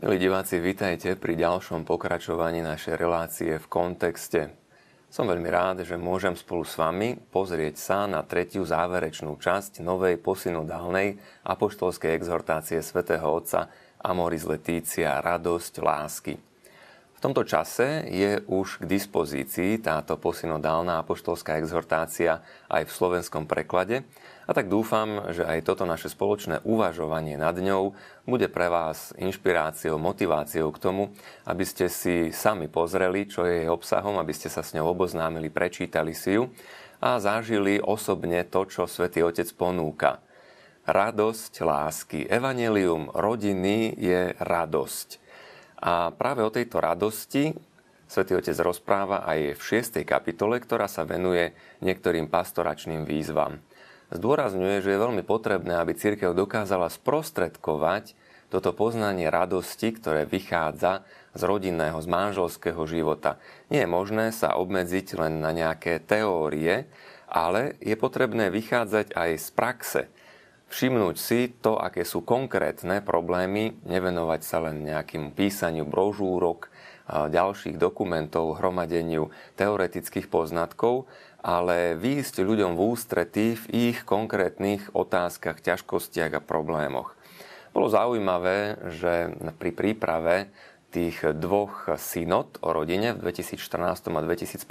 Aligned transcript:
Milí 0.00 0.16
diváci, 0.16 0.56
vítajte 0.64 1.12
pri 1.12 1.36
ďalšom 1.36 1.84
pokračovaní 1.84 2.64
našej 2.64 2.96
relácie 2.96 3.60
v 3.60 3.66
kontexte. 3.68 4.48
Som 5.12 5.28
veľmi 5.28 5.44
rád, 5.52 5.84
že 5.84 6.00
môžem 6.00 6.32
spolu 6.32 6.64
s 6.64 6.80
vami 6.80 7.20
pozrieť 7.28 7.76
sa 7.76 7.98
na 8.08 8.24
tretiu 8.24 8.64
záverečnú 8.64 9.36
časť 9.36 9.84
novej 9.84 10.16
posynodálnej 10.16 11.20
apoštolskej 11.44 12.16
exhortácie 12.16 12.80
svätého 12.80 13.28
Otca 13.28 13.68
Amoris 14.00 14.48
Letícia 14.48 15.20
Radosť 15.20 15.84
lásky. 15.84 16.40
V 17.12 17.18
tomto 17.20 17.44
čase 17.44 18.08
je 18.08 18.40
už 18.48 18.80
k 18.80 18.88
dispozícii 18.88 19.84
táto 19.84 20.16
posynodálna 20.16 21.04
apoštolská 21.04 21.60
exhortácia 21.60 22.40
aj 22.72 22.88
v 22.88 22.94
slovenskom 22.96 23.44
preklade 23.44 24.08
a 24.50 24.56
tak 24.56 24.66
dúfam, 24.66 25.30
že 25.30 25.46
aj 25.46 25.62
toto 25.62 25.86
naše 25.86 26.10
spoločné 26.10 26.66
uvažovanie 26.66 27.38
nad 27.38 27.54
ňou 27.54 27.94
bude 28.26 28.50
pre 28.50 28.66
vás 28.66 29.14
inšpiráciou, 29.14 29.94
motiváciou 29.94 30.74
k 30.74 30.82
tomu, 30.82 31.14
aby 31.46 31.62
ste 31.62 31.86
si 31.86 32.34
sami 32.34 32.66
pozreli, 32.66 33.30
čo 33.30 33.46
je 33.46 33.62
jej 33.62 33.70
obsahom, 33.70 34.18
aby 34.18 34.34
ste 34.34 34.50
sa 34.50 34.66
s 34.66 34.74
ňou 34.74 34.90
oboznámili, 34.90 35.54
prečítali 35.54 36.18
si 36.18 36.34
ju 36.34 36.50
a 36.98 37.22
zažili 37.22 37.78
osobne 37.78 38.42
to, 38.42 38.66
čo 38.66 38.90
Svetý 38.90 39.22
Otec 39.22 39.46
ponúka. 39.54 40.18
Radosť 40.82 41.62
lásky. 41.62 42.26
Evangelium 42.26 43.06
rodiny 43.14 43.94
je 43.94 44.34
radosť. 44.34 45.08
A 45.78 46.10
práve 46.10 46.42
o 46.42 46.50
tejto 46.50 46.82
radosti 46.82 47.54
Svetý 48.10 48.34
Otec 48.34 48.58
rozpráva 48.58 49.22
aj 49.22 49.54
v 49.54 49.62
6. 49.78 50.02
kapitole, 50.02 50.58
ktorá 50.58 50.90
sa 50.90 51.06
venuje 51.06 51.54
niektorým 51.78 52.26
pastoračným 52.26 53.06
výzvam. 53.06 53.62
Zdôrazňuje, 54.10 54.82
že 54.82 54.90
je 54.94 55.02
veľmi 55.02 55.22
potrebné, 55.22 55.78
aby 55.78 55.94
církev 55.94 56.34
dokázala 56.34 56.90
sprostredkovať 56.90 58.18
toto 58.50 58.74
poznanie 58.74 59.30
radosti, 59.30 59.94
ktoré 59.94 60.26
vychádza 60.26 61.06
z 61.38 61.42
rodinného, 61.46 62.02
z 62.02 62.10
manželského 62.10 62.82
života. 62.90 63.38
Nie 63.70 63.86
je 63.86 63.94
možné 63.94 64.34
sa 64.34 64.58
obmedziť 64.58 65.14
len 65.14 65.38
na 65.38 65.54
nejaké 65.54 66.02
teórie, 66.02 66.90
ale 67.30 67.78
je 67.78 67.94
potrebné 67.94 68.50
vychádzať 68.50 69.14
aj 69.14 69.30
z 69.38 69.48
praxe 69.54 70.02
všimnúť 70.70 71.16
si 71.18 71.50
to, 71.58 71.76
aké 71.76 72.06
sú 72.06 72.22
konkrétne 72.22 73.02
problémy, 73.02 73.82
nevenovať 73.84 74.40
sa 74.46 74.62
len 74.62 74.86
nejakým 74.86 75.34
písaniu 75.34 75.84
brožúrok, 75.84 76.69
ďalších 77.10 77.74
dokumentov, 77.74 78.62
hromadeniu 78.62 79.34
teoretických 79.58 80.30
poznatkov, 80.30 81.10
ale 81.42 81.98
výjsť 81.98 82.46
ľuďom 82.46 82.78
v 82.78 82.80
ústretí 82.80 83.46
v 83.56 83.64
ich 83.90 83.98
konkrétnych 84.06 84.94
otázkach, 84.94 85.58
ťažkostiach 85.58 86.38
a 86.38 86.44
problémoch. 86.44 87.16
Bolo 87.74 87.90
zaujímavé, 87.90 88.78
že 88.90 89.34
pri 89.58 89.70
príprave 89.70 90.36
tých 90.90 91.22
dvoch 91.38 91.86
synod 92.02 92.58
o 92.60 92.74
rodine 92.74 93.14
v 93.14 93.30
2014 93.30 94.10
a 94.10 94.20
2015 94.26 94.66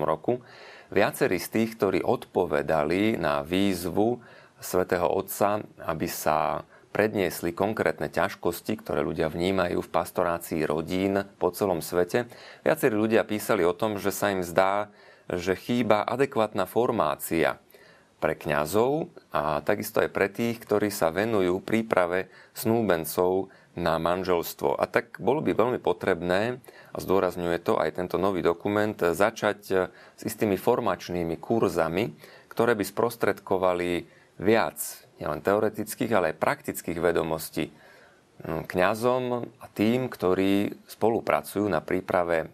roku 0.00 0.40
viacerí 0.88 1.36
z 1.36 1.48
tých, 1.52 1.70
ktorí 1.76 2.00
odpovedali 2.00 3.20
na 3.20 3.44
výzvu 3.44 4.24
svätého 4.58 5.06
Otca, 5.06 5.60
aby 5.84 6.08
sa 6.08 6.64
predniesli 6.98 7.54
konkrétne 7.54 8.10
ťažkosti, 8.10 8.82
ktoré 8.82 9.06
ľudia 9.06 9.30
vnímajú 9.30 9.86
v 9.86 9.92
pastorácii 9.94 10.66
rodín 10.66 11.22
po 11.38 11.54
celom 11.54 11.78
svete. 11.78 12.26
Viacerí 12.66 12.98
ľudia 12.98 13.22
písali 13.22 13.62
o 13.62 13.70
tom, 13.70 14.02
že 14.02 14.10
sa 14.10 14.34
im 14.34 14.42
zdá, 14.42 14.90
že 15.30 15.54
chýba 15.54 16.02
adekvátna 16.02 16.66
formácia 16.66 17.62
pre 18.18 18.34
kňazov 18.34 19.14
a 19.30 19.62
takisto 19.62 20.02
aj 20.02 20.10
pre 20.10 20.26
tých, 20.26 20.58
ktorí 20.58 20.90
sa 20.90 21.14
venujú 21.14 21.62
príprave 21.62 22.34
snúbencov 22.50 23.46
na 23.78 23.94
manželstvo. 24.02 24.74
A 24.74 24.90
tak 24.90 25.22
bolo 25.22 25.38
by 25.38 25.54
veľmi 25.54 25.78
potrebné, 25.78 26.58
a 26.90 26.96
zdôrazňuje 26.98 27.62
to 27.62 27.78
aj 27.78 27.94
tento 27.94 28.18
nový 28.18 28.42
dokument, 28.42 28.98
začať 28.98 29.60
s 30.18 30.22
istými 30.26 30.58
formačnými 30.58 31.38
kurzami, 31.38 32.10
ktoré 32.50 32.74
by 32.74 32.82
sprostredkovali 32.82 34.17
viac 34.38 34.78
nielen 35.18 35.42
teoretických, 35.42 36.10
ale 36.14 36.34
aj 36.34 36.42
praktických 36.42 36.98
vedomostí 36.98 37.68
hm, 37.68 38.66
kňazom 38.70 39.24
a 39.58 39.66
tým, 39.70 40.06
ktorí 40.06 40.72
spolupracujú 40.86 41.66
na 41.66 41.82
príprave 41.82 42.50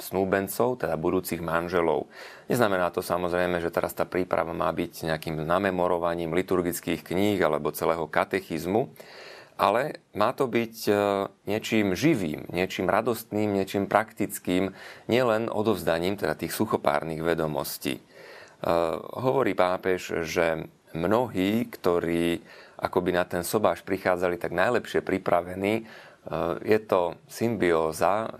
snúbencov, 0.00 0.80
teda 0.80 0.96
budúcich 0.96 1.38
manželov. 1.44 2.08
Neznamená 2.48 2.88
to 2.90 3.04
samozrejme, 3.04 3.60
že 3.60 3.70
teraz 3.70 3.92
tá 3.92 4.08
príprava 4.08 4.56
má 4.56 4.72
byť 4.72 5.06
nejakým 5.06 5.44
namemorovaním 5.44 6.32
liturgických 6.32 7.04
kníh 7.04 7.38
alebo 7.38 7.70
celého 7.70 8.08
katechizmu, 8.08 8.90
ale 9.60 10.00
má 10.16 10.32
to 10.32 10.48
byť 10.48 10.76
e, 10.88 10.92
niečím 11.44 11.92
živým, 11.92 12.48
niečím 12.48 12.88
radostným, 12.88 13.52
niečím 13.52 13.84
praktickým, 13.84 14.72
nielen 15.04 15.52
odovzdaním 15.52 16.16
teda 16.16 16.32
tých 16.32 16.56
suchopárnych 16.56 17.20
vedomostí. 17.20 18.00
E, 18.00 18.02
hovorí 19.20 19.52
pápež, 19.52 20.24
že 20.24 20.64
mnohí, 20.94 21.68
ktorí 21.68 22.40
akoby 22.80 23.10
na 23.12 23.28
ten 23.28 23.44
sobáš 23.44 23.84
prichádzali 23.84 24.40
tak 24.40 24.56
najlepšie 24.56 25.04
pripravení, 25.04 25.74
e, 25.80 25.82
je 26.64 26.78
to 26.80 27.20
symbióza 27.28 28.32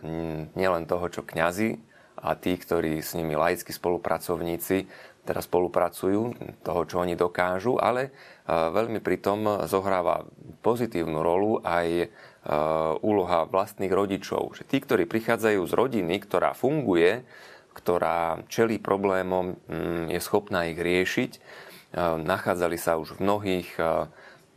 nielen 0.56 0.88
toho, 0.88 1.06
čo 1.12 1.22
kňazi 1.22 1.76
a 2.20 2.36
tí, 2.36 2.56
ktorí 2.56 3.04
s 3.04 3.12
nimi 3.16 3.36
laickí 3.36 3.72
spolupracovníci 3.72 4.88
teda 5.20 5.44
spolupracujú, 5.44 6.32
toho, 6.64 6.80
čo 6.88 7.04
oni 7.04 7.12
dokážu, 7.12 7.76
ale 7.76 8.08
e, 8.08 8.10
veľmi 8.48 9.04
pritom 9.04 9.68
zohráva 9.68 10.24
pozitívnu 10.64 11.20
rolu 11.20 11.60
aj 11.60 11.88
e, 11.88 12.06
úloha 13.04 13.44
vlastných 13.44 13.92
rodičov. 13.92 14.56
Že 14.56 14.62
tí, 14.64 14.76
ktorí 14.80 15.04
prichádzajú 15.04 15.60
z 15.68 15.72
rodiny, 15.76 16.16
ktorá 16.24 16.56
funguje, 16.56 17.22
ktorá 17.70 18.42
čelí 18.50 18.82
problémom, 18.82 19.54
je 20.10 20.18
schopná 20.18 20.66
ich 20.66 20.76
riešiť, 20.76 21.38
nachádzali 21.98 22.78
sa 22.78 22.98
už 22.98 23.18
v 23.18 23.22
mnohých 23.26 23.70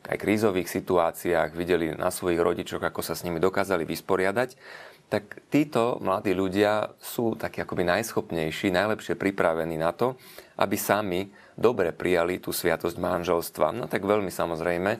aj 0.03 0.17
krízových 0.19 0.67
situáciách, 0.67 1.55
videli 1.55 1.95
na 1.95 2.11
svojich 2.11 2.43
rodičoch, 2.43 2.83
ako 2.83 2.99
sa 2.99 3.15
s 3.15 3.23
nimi 3.23 3.39
dokázali 3.39 3.87
vysporiadať, 3.87 4.59
tak 5.07 5.45
títo 5.47 6.01
mladí 6.01 6.33
ľudia 6.33 6.91
sú 6.99 7.37
takí 7.37 7.61
akoby 7.61 7.85
najschopnejší, 7.85 8.73
najlepšie 8.73 9.15
pripravení 9.15 9.77
na 9.77 9.93
to, 9.93 10.17
aby 10.57 10.75
sami 10.75 11.29
dobre 11.53 11.93
prijali 11.93 12.41
tú 12.41 12.49
sviatosť 12.49 12.97
manželstva. 12.97 13.71
No 13.77 13.85
tak 13.85 14.03
veľmi 14.03 14.33
samozrejme 14.33 14.91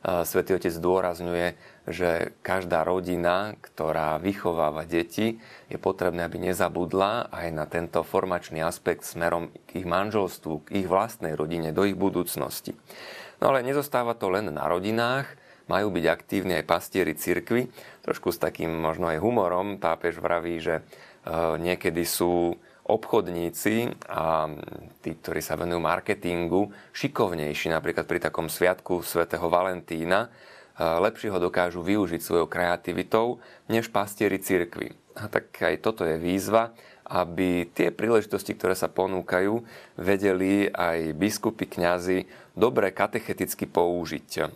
Svetý 0.00 0.56
Otec 0.56 0.72
zdôrazňuje, 0.72 1.60
že 1.84 2.32
každá 2.40 2.88
rodina, 2.88 3.52
ktorá 3.60 4.16
vychováva 4.16 4.88
deti, 4.88 5.36
je 5.68 5.76
potrebné, 5.76 6.24
aby 6.24 6.40
nezabudla 6.40 7.28
aj 7.28 7.46
na 7.52 7.68
tento 7.68 8.00
formačný 8.00 8.64
aspekt 8.64 9.04
smerom 9.04 9.52
k 9.68 9.84
ich 9.84 9.86
manželstvu, 9.86 10.64
k 10.64 10.84
ich 10.84 10.88
vlastnej 10.88 11.36
rodine, 11.36 11.76
do 11.76 11.84
ich 11.84 12.00
budúcnosti. 12.00 12.72
No 13.44 13.52
ale 13.52 13.60
nezostáva 13.60 14.16
to 14.16 14.32
len 14.32 14.48
na 14.48 14.64
rodinách, 14.72 15.28
majú 15.68 15.94
byť 15.94 16.04
aktívni 16.10 16.58
aj 16.58 16.64
pastieri 16.66 17.14
cirkvy. 17.14 17.70
Trošku 18.02 18.34
s 18.34 18.42
takým 18.42 18.74
možno 18.74 19.06
aj 19.06 19.22
humorom 19.22 19.78
pápež 19.78 20.18
vraví, 20.18 20.58
že 20.58 20.80
e, 20.80 20.82
niekedy 21.62 22.02
sú 22.02 22.58
obchodníci 22.90 24.06
a 24.10 24.50
tí, 25.00 25.14
ktorí 25.14 25.38
sa 25.38 25.54
venujú 25.54 25.78
marketingu, 25.78 26.74
šikovnejší 26.90 27.70
napríklad 27.70 28.04
pri 28.04 28.18
takom 28.18 28.50
sviatku 28.50 29.06
svätého 29.06 29.46
Valentína, 29.46 30.28
lepšie 30.80 31.28
ho 31.30 31.38
dokážu 31.38 31.84
využiť 31.84 32.20
svojou 32.24 32.48
kreativitou 32.48 33.38
než 33.68 33.92
pastieri 33.92 34.40
cirkvy. 34.40 34.96
A 35.18 35.28
tak 35.28 35.52
aj 35.60 35.84
toto 35.84 36.02
je 36.08 36.16
výzva, 36.16 36.72
aby 37.10 37.66
tie 37.74 37.90
príležitosti, 37.90 38.54
ktoré 38.54 38.78
sa 38.78 38.86
ponúkajú, 38.86 39.60
vedeli 39.98 40.70
aj 40.70 41.12
biskupy, 41.18 41.66
kňazi 41.66 42.30
dobre 42.54 42.94
katecheticky 42.94 43.66
použiť. 43.66 44.46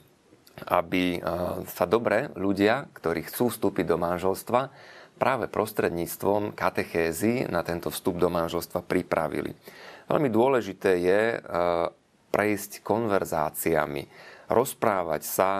Aby 0.70 1.18
sa 1.66 1.82
dobre 1.82 2.30
ľudia, 2.38 2.86
ktorí 2.94 3.26
chcú 3.26 3.50
vstúpiť 3.50 3.90
do 3.90 3.98
manželstva, 3.98 4.70
práve 5.16 5.46
prostredníctvom 5.46 6.52
katechézy 6.52 7.46
na 7.48 7.62
tento 7.62 7.88
vstup 7.90 8.18
do 8.18 8.28
manželstva 8.28 8.82
pripravili. 8.82 9.54
Veľmi 10.10 10.28
dôležité 10.28 10.90
je 11.00 11.20
e, 11.34 11.38
prejsť 12.28 12.84
konverzáciami, 12.84 14.04
rozprávať 14.52 15.22
sa 15.24 15.50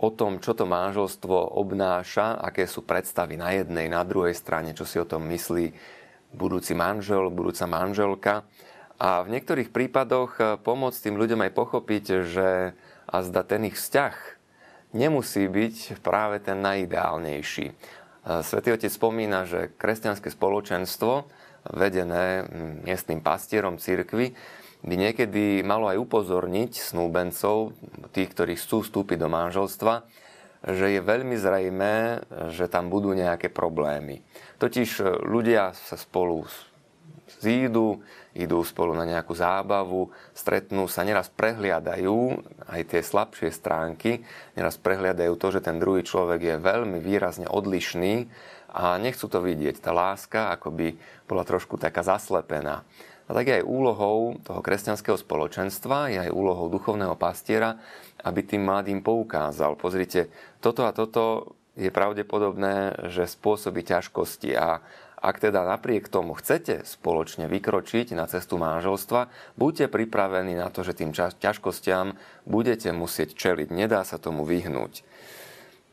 o 0.00 0.08
tom, 0.10 0.40
čo 0.40 0.56
to 0.56 0.64
manželstvo 0.64 1.58
obnáša, 1.60 2.40
aké 2.40 2.64
sú 2.66 2.82
predstavy 2.82 3.36
na 3.36 3.52
jednej, 3.54 3.86
na 3.86 4.02
druhej 4.02 4.34
strane, 4.34 4.72
čo 4.72 4.88
si 4.88 4.96
o 4.96 5.06
tom 5.06 5.28
myslí 5.28 5.74
budúci 6.32 6.72
manžel, 6.72 7.28
budúca 7.28 7.68
manželka. 7.68 8.34
A 9.02 9.20
v 9.26 9.34
niektorých 9.34 9.74
prípadoch 9.74 10.30
e, 10.38 10.42
pomôcť 10.62 10.98
tým 11.10 11.18
ľuďom 11.18 11.42
aj 11.44 11.52
pochopiť, 11.52 12.04
že 12.22 12.48
a 13.12 13.16
zda 13.20 13.42
ten 13.44 13.68
ich 13.68 13.76
vzťah 13.76 14.14
nemusí 14.96 15.44
byť 15.48 16.00
práve 16.00 16.40
ten 16.40 16.60
najideálnejší. 16.64 17.74
Svetý 18.22 18.70
Otec 18.70 18.92
spomína, 18.92 19.44
že 19.50 19.74
kresťanské 19.74 20.30
spoločenstvo, 20.30 21.26
vedené 21.74 22.46
miestnym 22.86 23.18
pastierom 23.18 23.82
cirkvy, 23.82 24.34
by 24.82 24.94
niekedy 24.98 25.62
malo 25.62 25.86
aj 25.86 25.98
upozorniť 25.98 26.74
snúbencov, 26.74 27.74
tých, 28.10 28.30
ktorí 28.34 28.58
chcú 28.58 28.82
vstúpiť 28.82 29.18
do 29.18 29.30
manželstva, 29.30 30.06
že 30.62 30.94
je 30.94 31.00
veľmi 31.02 31.34
zrejmé, 31.38 32.22
že 32.54 32.70
tam 32.70 32.90
budú 32.90 33.14
nejaké 33.14 33.50
problémy. 33.50 34.22
Totiž 34.62 35.22
ľudia 35.26 35.74
sa 35.74 35.98
spolu 35.98 36.46
zídu, 37.42 38.02
idú 38.32 38.64
spolu 38.64 38.96
na 38.96 39.04
nejakú 39.04 39.36
zábavu, 39.36 40.08
stretnú 40.32 40.88
sa, 40.88 41.04
neraz 41.04 41.28
prehliadajú 41.28 42.40
aj 42.68 42.80
tie 42.88 43.00
slabšie 43.04 43.52
stránky, 43.52 44.24
neraz 44.56 44.80
prehliadajú 44.80 45.36
to, 45.36 45.48
že 45.52 45.64
ten 45.64 45.76
druhý 45.76 46.00
človek 46.00 46.40
je 46.40 46.56
veľmi 46.56 46.98
výrazne 47.00 47.44
odlišný 47.44 48.26
a 48.72 48.96
nechcú 48.96 49.28
to 49.28 49.44
vidieť. 49.44 49.84
Tá 49.84 49.92
láska 49.92 50.48
akoby 50.56 50.96
bola 51.28 51.44
trošku 51.44 51.76
taká 51.76 52.00
zaslepená. 52.00 52.88
A 53.28 53.30
tak 53.30 53.48
je 53.48 53.62
aj 53.62 53.68
úlohou 53.68 54.36
toho 54.42 54.60
kresťanského 54.64 55.14
spoločenstva, 55.14 56.10
je 56.10 56.18
aj 56.28 56.34
úlohou 56.34 56.66
duchovného 56.72 57.14
pastiera, 57.14 57.78
aby 58.24 58.40
tým 58.42 58.66
mladým 58.66 59.04
poukázal. 59.04 59.78
Pozrite, 59.78 60.32
toto 60.58 60.88
a 60.88 60.92
toto 60.92 61.54
je 61.78 61.88
pravdepodobné, 61.88 63.08
že 63.08 63.24
spôsobí 63.24 63.80
ťažkosti 63.86 64.52
a 64.52 64.84
ak 65.22 65.38
teda 65.38 65.62
napriek 65.62 66.10
tomu 66.10 66.34
chcete 66.34 66.82
spoločne 66.82 67.46
vykročiť 67.46 68.10
na 68.18 68.26
cestu 68.26 68.58
manželstva, 68.58 69.30
buďte 69.54 69.86
pripravení 69.86 70.58
na 70.58 70.66
to, 70.66 70.82
že 70.82 70.98
tým 70.98 71.14
ťažkostiam 71.14 72.18
budete 72.42 72.90
musieť 72.90 73.38
čeliť. 73.38 73.70
Nedá 73.70 74.02
sa 74.02 74.18
tomu 74.18 74.42
vyhnúť. 74.42 75.06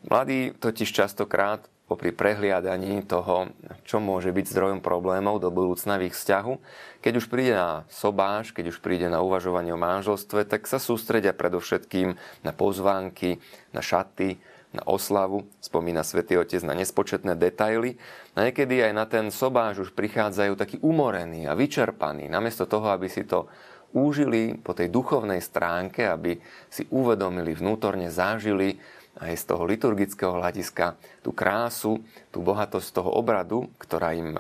Mladí 0.10 0.58
totiž 0.58 0.90
častokrát 0.90 1.62
popri 1.90 2.14
prehliadaní 2.14 3.02
toho, 3.06 3.50
čo 3.82 3.98
môže 3.98 4.30
byť 4.30 4.46
zdrojom 4.46 4.80
problémov 4.82 5.42
do 5.42 5.50
budúcna 5.50 5.98
v 5.98 6.14
ich 6.14 6.16
vzťahu, 6.16 6.54
keď 7.02 7.14
už 7.18 7.26
príde 7.26 7.58
na 7.58 7.82
sobáš, 7.90 8.54
keď 8.54 8.70
už 8.70 8.78
príde 8.86 9.10
na 9.10 9.26
uvažovanie 9.26 9.74
o 9.74 9.82
manželstve, 9.82 10.46
tak 10.46 10.70
sa 10.70 10.78
sústredia 10.78 11.34
predovšetkým 11.34 12.14
na 12.46 12.52
pozvánky, 12.54 13.42
na 13.74 13.82
šaty, 13.82 14.38
na 14.70 14.86
oslavu, 14.86 15.50
spomína 15.58 16.06
svätý 16.06 16.38
Otec 16.38 16.62
na 16.62 16.78
nespočetné 16.78 17.34
detaily. 17.34 17.98
A 18.38 18.46
niekedy 18.46 18.86
aj 18.86 18.94
na 18.94 19.06
ten 19.10 19.26
sobáš 19.34 19.90
už 19.90 19.98
prichádzajú 19.98 20.54
takí 20.54 20.78
umorení 20.86 21.50
a 21.50 21.58
vyčerpaní, 21.58 22.30
namiesto 22.30 22.70
toho, 22.70 22.94
aby 22.94 23.10
si 23.10 23.26
to 23.26 23.50
úžili 23.90 24.54
po 24.62 24.78
tej 24.78 24.94
duchovnej 24.94 25.42
stránke, 25.42 26.06
aby 26.06 26.38
si 26.70 26.86
uvedomili, 26.94 27.58
vnútorne 27.58 28.14
zažili 28.14 28.78
aj 29.18 29.34
z 29.34 29.44
toho 29.50 29.66
liturgického 29.66 30.38
hľadiska 30.38 30.96
tú 31.26 31.34
krásu, 31.34 32.06
tú 32.30 32.46
bohatosť 32.46 33.02
toho 33.02 33.10
obradu, 33.10 33.74
ktorá 33.82 34.14
im 34.14 34.38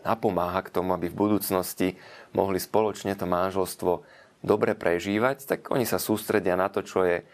napomáha 0.00 0.64
k 0.64 0.72
tomu, 0.72 0.96
aby 0.96 1.12
v 1.12 1.20
budúcnosti 1.20 1.88
mohli 2.32 2.56
spoločne 2.56 3.12
to 3.12 3.28
manželstvo 3.28 4.06
dobre 4.40 4.78
prežívať, 4.78 5.44
tak 5.44 5.60
oni 5.74 5.84
sa 5.84 5.98
sústredia 5.98 6.54
na 6.54 6.70
to, 6.70 6.80
čo 6.86 7.02
je 7.02 7.26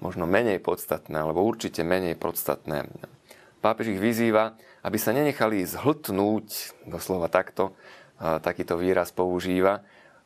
možno 0.00 0.24
menej 0.24 0.62
podstatné, 0.62 1.16
alebo 1.18 1.44
určite 1.44 1.84
menej 1.84 2.16
podstatné. 2.16 2.88
Pápež 3.60 3.94
ich 3.94 4.02
vyzýva, 4.02 4.56
aby 4.82 4.98
sa 4.98 5.14
nenechali 5.14 5.62
zhltnúť, 5.62 6.46
doslova 6.90 7.30
takto, 7.30 7.76
takýto 8.18 8.78
výraz 8.78 9.14
používa, 9.14 9.82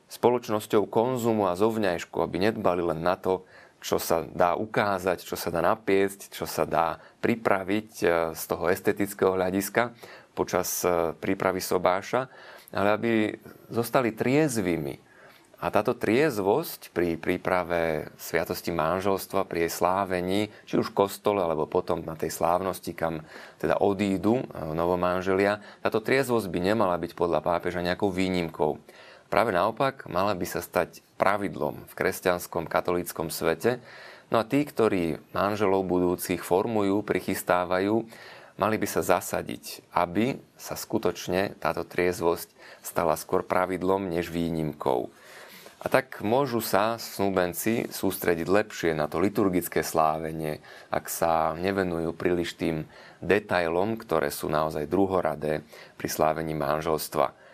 spoločnosťou 0.06 0.86
konzumu 0.86 1.50
a 1.50 1.58
zovňajšku, 1.58 2.22
aby 2.22 2.50
nedbali 2.50 2.80
len 2.80 3.02
na 3.02 3.18
to, 3.18 3.42
čo 3.82 4.00
sa 4.00 4.24
dá 4.24 4.58
ukázať, 4.58 5.22
čo 5.22 5.36
sa 5.38 5.52
dá 5.52 5.60
napiesť, 5.62 6.32
čo 6.32 6.48
sa 6.48 6.66
dá 6.66 6.98
pripraviť 7.22 7.90
e, 8.02 8.06
z 8.34 8.42
toho 8.48 8.66
estetického 8.72 9.36
hľadiska 9.36 9.94
počas 10.34 10.82
e, 10.82 11.14
prípravy 11.14 11.62
sobáša, 11.62 12.26
ale 12.74 12.88
aby 12.96 13.10
zostali 13.70 14.10
triezvými. 14.16 15.05
A 15.66 15.74
táto 15.74 15.98
triezvosť 15.98 16.94
pri 16.94 17.18
príprave 17.18 18.06
sviatosti 18.22 18.70
manželstva, 18.70 19.50
pri 19.50 19.66
jej 19.66 19.82
slávení, 19.82 20.46
či 20.62 20.78
už 20.78 20.94
v 20.94 21.02
kostole, 21.02 21.42
alebo 21.42 21.66
potom 21.66 22.06
na 22.06 22.14
tej 22.14 22.30
slávnosti, 22.30 22.94
kam 22.94 23.26
teda 23.58 23.82
odídu 23.82 24.46
e, 24.46 24.62
novomanželia, 24.62 25.58
táto 25.82 25.98
triezvosť 25.98 26.46
by 26.54 26.70
nemala 26.70 26.94
byť 27.02 27.18
podľa 27.18 27.42
pápeža 27.42 27.82
nejakou 27.82 28.14
výnimkou. 28.14 28.78
Práve 29.26 29.50
naopak, 29.50 30.06
mala 30.06 30.38
by 30.38 30.46
sa 30.46 30.62
stať 30.62 31.02
pravidlom 31.18 31.82
v 31.90 31.96
kresťanskom 31.98 32.70
katolíckom 32.70 33.34
svete. 33.34 33.82
No 34.30 34.38
a 34.38 34.46
tí, 34.46 34.62
ktorí 34.62 35.18
manželov 35.34 35.82
budúcich 35.82 36.46
formujú, 36.46 37.02
prichystávajú, 37.02 38.06
mali 38.54 38.76
by 38.78 38.86
sa 38.86 39.02
zasadiť, 39.02 39.82
aby 39.98 40.38
sa 40.54 40.78
skutočne 40.78 41.58
táto 41.58 41.82
triezvosť 41.82 42.54
stala 42.86 43.18
skôr 43.18 43.42
pravidlom 43.42 44.06
než 44.06 44.30
výnimkou. 44.30 45.10
A 45.86 45.92
tak 45.92 46.18
môžu 46.18 46.58
sa 46.58 46.98
snúbenci 46.98 47.86
sústrediť 47.86 48.50
lepšie 48.50 48.90
na 48.90 49.06
to 49.06 49.22
liturgické 49.22 49.86
slávenie, 49.86 50.58
ak 50.90 51.06
sa 51.06 51.54
nevenujú 51.54 52.10
príliš 52.10 52.58
tým 52.58 52.90
detailom, 53.22 53.94
ktoré 53.94 54.34
sú 54.34 54.50
naozaj 54.50 54.90
druhoradé 54.90 55.62
pri 55.94 56.08
slávení 56.10 56.58
manželstva 56.58 57.46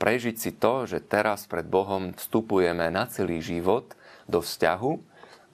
prežiť 0.00 0.36
si 0.40 0.50
to, 0.56 0.88
že 0.88 1.04
teraz 1.04 1.44
pred 1.44 1.68
Bohom 1.68 2.16
vstupujeme 2.16 2.88
na 2.88 3.04
celý 3.04 3.44
život 3.44 3.92
do 4.24 4.40
vzťahu, 4.40 4.92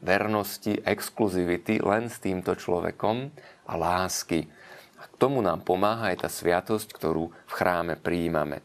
vernosti, 0.05 0.78
exkluzivity 0.84 1.82
len 1.82 2.06
s 2.06 2.22
týmto 2.22 2.55
človekom 2.55 3.32
a 3.66 3.75
lásky. 3.75 4.46
A 5.02 5.11
k 5.11 5.14
tomu 5.19 5.43
nám 5.43 5.66
pomáha 5.66 6.14
aj 6.14 6.26
tá 6.26 6.31
sviatosť, 6.31 6.94
ktorú 6.94 7.32
v 7.32 7.52
chráme 7.52 7.99
prijímame. 7.99 8.62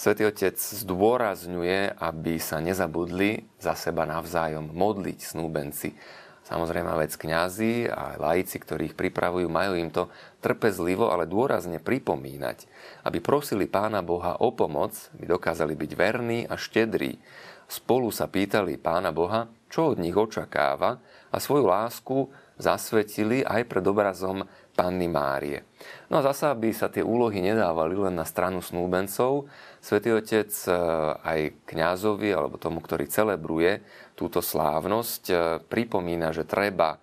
Svetý 0.00 0.24
Otec 0.24 0.56
zdôrazňuje, 0.56 2.00
aby 2.00 2.40
sa 2.40 2.56
nezabudli 2.56 3.44
za 3.60 3.76
seba 3.76 4.08
navzájom 4.08 4.72
modliť 4.72 5.18
snúbenci, 5.20 5.92
Samozrejme, 6.40 6.90
vec 6.98 7.14
kňazi 7.14 7.86
a 7.86 8.18
laici, 8.18 8.58
ktorí 8.58 8.90
ich 8.90 8.98
pripravujú, 8.98 9.46
majú 9.46 9.78
im 9.78 9.86
to 9.86 10.10
trpezlivo, 10.42 11.06
ale 11.06 11.30
dôrazne 11.30 11.78
pripomínať, 11.78 12.66
aby 13.06 13.22
prosili 13.22 13.70
Pána 13.70 14.02
Boha 14.02 14.34
o 14.42 14.50
pomoc, 14.50 14.98
aby 15.14 15.30
dokázali 15.30 15.78
byť 15.78 15.92
verní 15.94 16.50
a 16.50 16.58
štedrí. 16.58 17.22
Spolu 17.70 18.10
sa 18.10 18.26
pýtali 18.26 18.82
Pána 18.82 19.14
Boha, 19.14 19.46
čo 19.70 19.94
od 19.94 20.02
nich 20.02 20.16
očakáva 20.16 20.98
a 21.30 21.38
svoju 21.38 21.70
lásku 21.70 22.26
zasvetili 22.58 23.46
aj 23.46 23.70
pred 23.70 23.84
obrazom 23.86 24.42
Panny 24.80 25.12
Márie. 25.12 25.60
No 26.08 26.24
a 26.24 26.24
zasa 26.24 26.56
by 26.56 26.72
sa 26.72 26.88
tie 26.88 27.04
úlohy 27.04 27.44
nedávali 27.44 28.00
len 28.00 28.16
na 28.16 28.24
stranu 28.24 28.64
snúbencov. 28.64 29.44
Svetý 29.84 30.16
Otec 30.16 30.48
e, 30.48 30.72
aj 31.20 31.40
kňazovi 31.68 32.32
alebo 32.32 32.56
tomu, 32.56 32.80
ktorý 32.80 33.04
celebruje 33.04 33.84
túto 34.16 34.40
slávnosť, 34.40 35.22
e, 35.28 35.34
pripomína, 35.68 36.32
že 36.32 36.48
treba 36.48 36.96
e, 36.96 36.98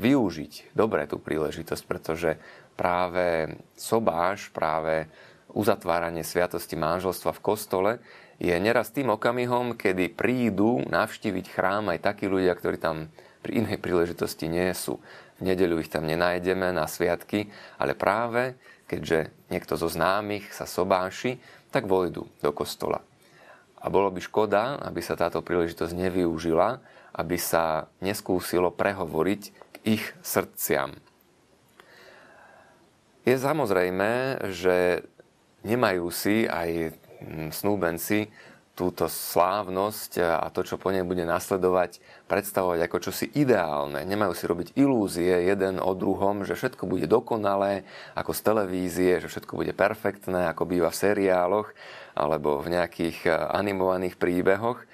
využiť 0.00 0.72
dobre 0.72 1.04
tú 1.04 1.20
príležitosť, 1.20 1.84
pretože 1.84 2.40
práve 2.72 3.52
sobáš, 3.76 4.48
práve 4.48 5.12
uzatváranie 5.52 6.24
sviatosti 6.24 6.72
manželstva 6.72 7.36
v 7.36 7.44
kostole 7.44 7.92
je 8.40 8.56
neraz 8.56 8.88
tým 8.96 9.12
okamihom, 9.12 9.76
kedy 9.76 10.16
prídu 10.16 10.80
navštíviť 10.88 11.52
chrám 11.52 11.92
aj 11.92 12.00
takí 12.00 12.24
ľudia, 12.24 12.56
ktorí 12.56 12.80
tam 12.80 13.12
pri 13.44 13.60
inej 13.64 13.76
príležitosti 13.76 14.48
nie 14.48 14.72
sú. 14.72 14.98
V 15.38 15.46
nedeľu 15.46 15.82
ich 15.82 15.90
tam 15.90 16.04
nenájdeme 16.04 16.74
na 16.74 16.90
sviatky, 16.90 17.46
ale 17.78 17.94
práve 17.94 18.58
keďže 18.88 19.28
niekto 19.52 19.76
zo 19.76 19.86
známych 19.86 20.48
sa 20.50 20.64
sobáši, 20.64 21.36
tak 21.68 21.84
vojdu 21.84 22.24
do 22.40 22.50
kostola. 22.56 23.04
A 23.78 23.92
bolo 23.92 24.10
by 24.10 24.18
škoda, 24.18 24.80
aby 24.80 25.04
sa 25.04 25.14
táto 25.14 25.44
príležitosť 25.44 25.94
nevyužila, 25.94 26.80
aby 27.14 27.36
sa 27.36 27.86
neskúsilo 28.00 28.72
prehovoriť 28.72 29.42
k 29.52 29.76
ich 29.84 30.04
srdciam. 30.24 30.96
Je 33.28 33.36
samozrejme, 33.36 34.40
že 34.50 35.04
nemajú 35.62 36.08
si 36.08 36.48
aj 36.48 36.96
snúbenci 37.52 38.32
túto 38.78 39.10
slávnosť 39.10 40.22
a 40.22 40.46
to, 40.54 40.62
čo 40.62 40.78
po 40.78 40.94
nej 40.94 41.02
bude 41.02 41.26
nasledovať, 41.26 41.98
predstavovať 42.30 42.86
ako 42.86 43.10
čosi 43.10 43.26
ideálne. 43.34 44.06
Nemajú 44.06 44.38
si 44.38 44.46
robiť 44.46 44.68
ilúzie 44.78 45.50
jeden 45.50 45.82
o 45.82 45.98
druhom, 45.98 46.46
že 46.46 46.54
všetko 46.54 46.86
bude 46.86 47.10
dokonalé, 47.10 47.82
ako 48.14 48.30
z 48.30 48.40
televízie, 48.46 49.12
že 49.18 49.26
všetko 49.26 49.58
bude 49.58 49.74
perfektné, 49.74 50.46
ako 50.46 50.70
býva 50.70 50.94
v 50.94 51.00
seriáloch 51.10 51.74
alebo 52.14 52.62
v 52.62 52.78
nejakých 52.78 53.26
eh, 53.26 53.34
animovaných 53.34 54.14
príbehoch. 54.14 54.86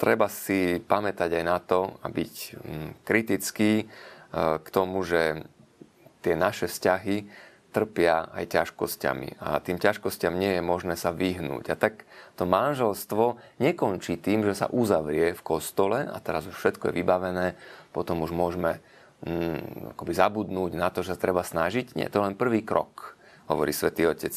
Treba 0.00 0.32
si 0.32 0.80
pamätať 0.80 1.28
aj 1.36 1.44
na 1.44 1.60
to 1.60 2.00
a 2.00 2.08
byť 2.08 2.34
hm, 2.56 2.90
kritický 3.04 3.84
eh, 3.84 3.86
k 4.58 4.68
tomu, 4.74 5.06
že 5.06 5.46
tie 6.24 6.34
naše 6.34 6.66
vzťahy 6.66 7.48
trpia 7.70 8.28
aj 8.34 8.50
ťažkosťami. 8.50 9.38
A 9.38 9.62
tým 9.62 9.78
ťažkosťam 9.78 10.34
nie 10.34 10.58
je 10.58 10.62
možné 10.62 10.98
sa 10.98 11.14
vyhnúť. 11.14 11.72
A 11.72 11.74
tak 11.78 12.04
to 12.34 12.44
manželstvo 12.44 13.38
nekončí 13.62 14.18
tým, 14.18 14.42
že 14.42 14.58
sa 14.58 14.66
uzavrie 14.68 15.32
v 15.32 15.42
kostole 15.46 16.02
a 16.02 16.18
teraz 16.18 16.50
už 16.50 16.58
všetko 16.58 16.90
je 16.90 16.96
vybavené, 16.98 17.46
potom 17.94 18.26
už 18.26 18.34
môžeme 18.34 18.82
mm, 19.22 19.94
akoby 19.94 20.12
zabudnúť 20.12 20.72
na 20.74 20.90
to, 20.90 21.06
že 21.06 21.14
sa 21.14 21.22
treba 21.22 21.46
snažiť. 21.46 21.94
Nie, 21.94 22.10
to 22.10 22.20
je 22.20 22.26
len 22.26 22.36
prvý 22.36 22.66
krok, 22.66 23.14
hovorí 23.46 23.70
svätý 23.70 24.04
Otec. 24.10 24.34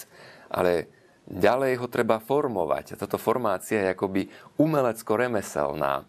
Ale 0.54 0.88
ďalej 1.26 1.82
ho 1.82 1.88
treba 1.90 2.22
formovať. 2.22 2.94
A 2.94 3.00
táto 3.02 3.18
formácia 3.18 3.82
je 3.82 3.94
akoby 3.98 4.30
umelecko-remeselná. 4.62 5.94
E, 6.02 6.04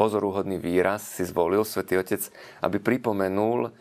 pozoruhodný 0.00 0.56
výraz 0.56 1.20
si 1.20 1.28
zvolil 1.28 1.60
svätý 1.68 2.00
Otec, 2.00 2.24
aby 2.64 2.80
pripomenul, 2.80 3.74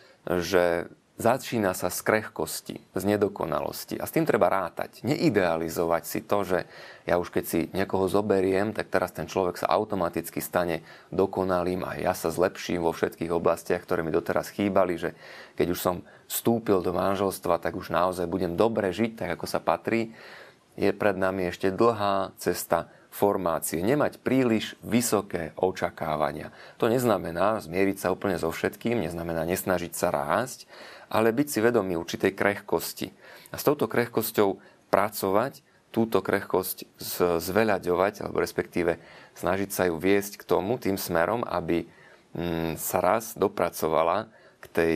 že 0.43 0.91
začína 1.19 1.75
sa 1.75 1.91
z 1.91 1.99
krehkosti, 1.99 2.79
z 2.95 3.03
nedokonalosti. 3.03 3.99
A 3.99 4.07
s 4.07 4.15
tým 4.15 4.23
treba 4.23 4.47
rátať. 4.47 5.03
Neidealizovať 5.03 6.03
si 6.07 6.19
to, 6.23 6.47
že 6.47 6.59
ja 7.03 7.19
už 7.19 7.27
keď 7.29 7.43
si 7.43 7.59
niekoho 7.75 8.07
zoberiem, 8.07 8.71
tak 8.71 8.87
teraz 8.87 9.11
ten 9.11 9.27
človek 9.27 9.59
sa 9.59 9.67
automaticky 9.67 10.39
stane 10.39 10.81
dokonalým 11.11 11.83
a 11.83 11.99
ja 11.99 12.15
sa 12.15 12.31
zlepším 12.31 12.79
vo 12.79 12.95
všetkých 12.95 13.35
oblastiach, 13.35 13.83
ktoré 13.83 14.01
mi 14.01 14.15
doteraz 14.15 14.47
chýbali, 14.55 14.95
že 14.95 15.11
keď 15.59 15.67
už 15.75 15.79
som 15.79 15.95
vstúpil 16.31 16.79
do 16.79 16.95
manželstva, 16.95 17.59
tak 17.59 17.75
už 17.75 17.91
naozaj 17.91 18.23
budem 18.23 18.55
dobre 18.55 18.95
žiť, 18.95 19.19
tak 19.19 19.29
ako 19.35 19.45
sa 19.45 19.59
patrí. 19.59 20.15
Je 20.79 20.95
pred 20.95 21.19
nami 21.19 21.51
ešte 21.51 21.75
dlhá 21.75 22.31
cesta 22.39 22.87
formácie, 23.19 23.83
nemať 23.83 24.23
príliš 24.23 24.79
vysoké 24.79 25.51
očakávania. 25.59 26.55
To 26.79 26.87
neznamená 26.87 27.59
zmieriť 27.59 28.07
sa 28.07 28.15
úplne 28.15 28.39
so 28.39 28.47
všetkým, 28.47 29.03
neznamená 29.03 29.43
nesnažiť 29.43 29.91
sa 29.91 30.07
rásť, 30.07 30.63
ale 31.11 31.35
byť 31.35 31.47
si 31.51 31.59
vedomý 31.59 31.99
určitej 31.99 32.31
krehkosti. 32.31 33.11
A 33.51 33.59
s 33.59 33.67
touto 33.67 33.91
krehkosťou 33.91 34.55
pracovať, 34.87 35.59
túto 35.91 36.23
krehkosť 36.23 36.87
zveľaďovať, 37.41 38.23
alebo 38.23 38.39
respektíve 38.39 39.01
snažiť 39.35 39.69
sa 39.73 39.83
ju 39.89 39.99
viesť 39.99 40.39
k 40.39 40.47
tomu, 40.47 40.79
tým 40.79 40.95
smerom, 40.95 41.43
aby 41.43 41.89
mm, 42.37 42.77
sa 42.79 43.03
raz 43.03 43.33
dopracovala 43.35 44.29
k, 44.61 44.65
tej, 44.69 44.95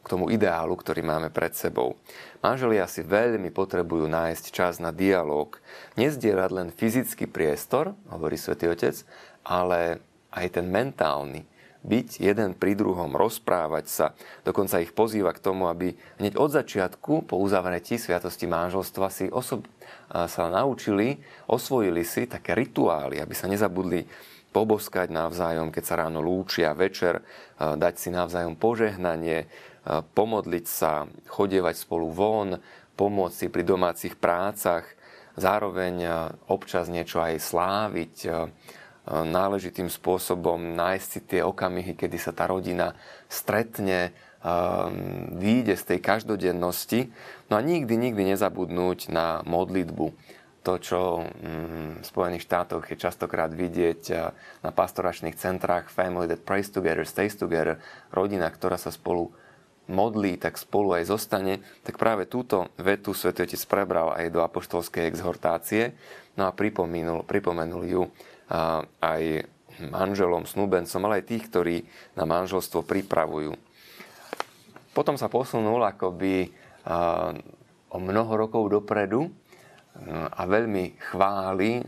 k 0.00 0.10
tomu 0.10 0.32
ideálu, 0.32 0.74
ktorý 0.76 1.04
máme 1.04 1.28
pred 1.28 1.52
sebou. 1.52 2.00
Manželia 2.40 2.88
si 2.88 3.04
veľmi 3.04 3.52
potrebujú 3.52 4.08
nájsť 4.08 4.44
čas 4.48 4.80
na 4.80 4.90
dialog. 4.90 5.60
Nezdierať 6.00 6.50
len 6.50 6.68
fyzický 6.72 7.28
priestor, 7.28 7.92
hovorí 8.08 8.40
svätý 8.40 8.66
Otec, 8.72 8.96
ale 9.44 10.00
aj 10.32 10.60
ten 10.60 10.66
mentálny 10.72 11.44
byť 11.80 12.20
jeden 12.20 12.52
pri 12.60 12.76
druhom, 12.76 13.16
rozprávať 13.16 13.86
sa. 13.88 14.06
Dokonca 14.44 14.84
ich 14.84 14.92
pozýva 14.92 15.32
k 15.32 15.40
tomu, 15.40 15.64
aby 15.64 15.96
hneď 16.20 16.36
od 16.36 16.52
začiatku, 16.52 17.24
po 17.24 17.40
uzavretí 17.40 17.96
sviatosti 17.96 18.44
manželstva, 18.44 19.08
si 19.08 19.32
osob, 19.32 19.64
sa 20.12 20.52
naučili, 20.52 21.24
osvojili 21.48 22.04
si 22.04 22.28
také 22.28 22.52
rituály, 22.52 23.16
aby 23.24 23.32
sa 23.32 23.48
nezabudli 23.48 24.04
poboskať 24.52 25.08
navzájom, 25.08 25.72
keď 25.72 25.84
sa 25.86 25.94
ráno 26.04 26.20
lúčia, 26.20 26.76
večer, 26.76 27.24
dať 27.56 27.94
si 27.96 28.12
navzájom 28.12 28.60
požehnanie, 28.60 29.48
pomodliť 29.88 30.66
sa, 30.68 31.08
chodievať 31.28 31.74
spolu 31.76 32.08
von, 32.12 32.48
pomôcť 32.94 33.36
si 33.36 33.46
pri 33.48 33.64
domácich 33.64 34.14
prácach, 34.20 34.84
zároveň 35.40 36.04
občas 36.52 36.92
niečo 36.92 37.22
aj 37.22 37.40
sláviť, 37.40 38.14
náležitým 39.10 39.88
spôsobom 39.88 40.76
nájsť 40.76 41.08
si 41.08 41.20
tie 41.24 41.40
okamihy, 41.40 41.96
kedy 41.96 42.18
sa 42.20 42.36
tá 42.36 42.44
rodina 42.46 42.92
stretne, 43.26 44.12
výjde 45.36 45.76
z 45.76 45.84
tej 45.84 45.98
každodennosti. 46.00 47.12
No 47.52 47.60
a 47.60 47.64
nikdy, 47.64 47.92
nikdy 47.96 48.32
nezabudnúť 48.32 49.12
na 49.12 49.44
modlitbu. 49.44 50.06
To, 50.60 50.76
čo 50.76 51.24
mm, 51.24 52.04
v 52.04 52.06
Spojených 52.08 52.44
štátoch 52.44 52.84
je 52.92 52.96
častokrát 53.00 53.48
vidieť 53.48 54.02
na 54.60 54.70
pastoračných 54.72 55.36
centrách 55.36 55.88
Family 55.88 56.28
that 56.28 56.44
prays 56.44 56.68
together, 56.68 57.08
stays 57.08 57.32
together, 57.32 57.80
rodina, 58.12 58.48
ktorá 58.52 58.76
sa 58.76 58.92
spolu 58.92 59.32
modlí, 59.90 60.38
tak 60.38 60.56
spolu 60.56 60.94
aj 60.96 61.10
zostane, 61.10 61.58
tak 61.82 61.98
práve 61.98 62.30
túto 62.30 62.70
vetu 62.78 63.10
Svetý 63.10 63.44
Otec 63.44 63.60
prebral 63.66 64.14
aj 64.14 64.30
do 64.30 64.40
apoštolskej 64.40 65.10
exhortácie, 65.10 65.98
no 66.38 66.46
a 66.46 66.54
pripomenul, 66.54 67.26
pripomenul 67.26 67.82
ju 67.84 68.02
aj 69.02 69.22
manželom, 69.90 70.46
snúbencom, 70.46 71.02
ale 71.06 71.20
aj 71.20 71.28
tých, 71.28 71.44
ktorí 71.50 71.76
na 72.14 72.24
manželstvo 72.24 72.86
pripravujú. 72.86 73.58
Potom 74.90 75.14
sa 75.18 75.30
posunul 75.30 75.82
akoby 75.86 76.50
o 77.90 77.98
mnoho 77.98 78.32
rokov 78.34 78.70
dopredu 78.70 79.30
a 80.34 80.42
veľmi 80.46 80.98
chváli 81.10 81.82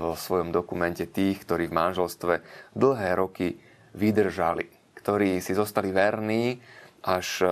vo 0.00 0.16
svojom 0.16 0.52
dokumente 0.52 1.08
tých, 1.08 1.44
ktorí 1.44 1.68
v 1.68 1.76
manželstve 1.76 2.34
dlhé 2.72 3.10
roky 3.16 3.60
vydržali, 3.92 4.68
ktorí 4.96 5.40
si 5.40 5.52
zostali 5.52 5.92
verní 5.92 6.56
až 7.02 7.42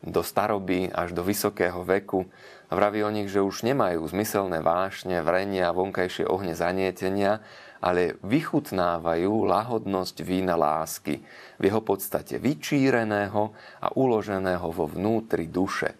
do 0.00 0.20
staroby, 0.24 0.88
až 0.88 1.12
do 1.12 1.20
vysokého 1.20 1.84
veku. 1.84 2.24
Vraví 2.72 3.04
o 3.04 3.12
nich, 3.12 3.28
že 3.28 3.44
už 3.44 3.68
nemajú 3.68 4.00
zmyselné 4.08 4.64
vášne, 4.64 5.20
vrenia, 5.20 5.76
vonkajšie 5.76 6.24
ohne 6.24 6.56
zanietenia, 6.56 7.44
ale 7.80 8.16
vychutnávajú 8.20 9.44
lahodnosť 9.44 10.16
vína 10.20 10.56
lásky 10.56 11.24
v 11.56 11.62
jeho 11.64 11.80
podstate 11.80 12.36
vyčíreného 12.36 13.52
a 13.80 13.88
uloženého 13.96 14.68
vo 14.68 14.84
vnútri 14.88 15.48
duše. 15.48 15.96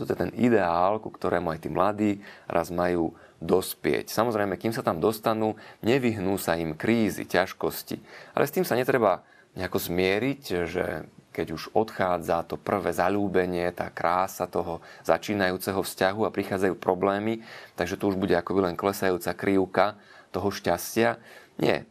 To 0.00 0.08
je 0.08 0.16
ten 0.16 0.32
ideál, 0.32 0.96
ku 0.96 1.12
ktorému 1.12 1.52
aj 1.52 1.60
tí 1.60 1.68
mladí 1.68 2.12
raz 2.48 2.72
majú 2.72 3.12
dospieť. 3.36 4.08
Samozrejme, 4.08 4.56
kým 4.56 4.72
sa 4.72 4.80
tam 4.80 4.96
dostanú, 4.96 5.60
nevyhnú 5.84 6.40
sa 6.40 6.56
im 6.56 6.72
krízy, 6.72 7.28
ťažkosti. 7.28 8.00
Ale 8.32 8.48
s 8.48 8.54
tým 8.56 8.64
sa 8.64 8.80
netreba 8.80 9.20
nejako 9.56 9.76
zmieriť, 9.76 10.42
že 10.64 11.04
keď 11.40 11.56
už 11.56 11.72
odchádza 11.72 12.44
to 12.44 12.60
prvé 12.60 12.92
zalúbenie, 12.92 13.72
tá 13.72 13.88
krása 13.88 14.44
toho 14.44 14.84
začínajúceho 15.08 15.80
vzťahu 15.80 16.28
a 16.28 16.34
prichádzajú 16.36 16.76
problémy, 16.76 17.40
takže 17.80 17.96
to 17.96 18.12
už 18.12 18.20
bude 18.20 18.36
ako 18.36 18.60
len 18.60 18.76
klesajúca 18.76 19.32
krivka 19.32 19.96
toho 20.36 20.52
šťastia. 20.52 21.16
Nie. 21.56 21.88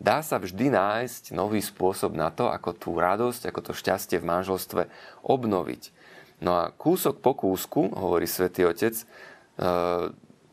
Dá 0.00 0.24
sa 0.24 0.40
vždy 0.40 0.72
nájsť 0.72 1.36
nový 1.36 1.60
spôsob 1.60 2.16
na 2.16 2.32
to, 2.32 2.48
ako 2.48 2.72
tú 2.72 2.96
radosť, 2.96 3.52
ako 3.52 3.60
to 3.60 3.72
šťastie 3.76 4.16
v 4.16 4.28
manželstve 4.32 4.88
obnoviť. 5.28 5.92
No 6.40 6.56
a 6.56 6.72
kúsok 6.72 7.20
po 7.20 7.36
kúsku, 7.36 7.92
hovorí 7.92 8.24
svätý 8.24 8.64
Otec, 8.64 8.96
e, 8.96 9.04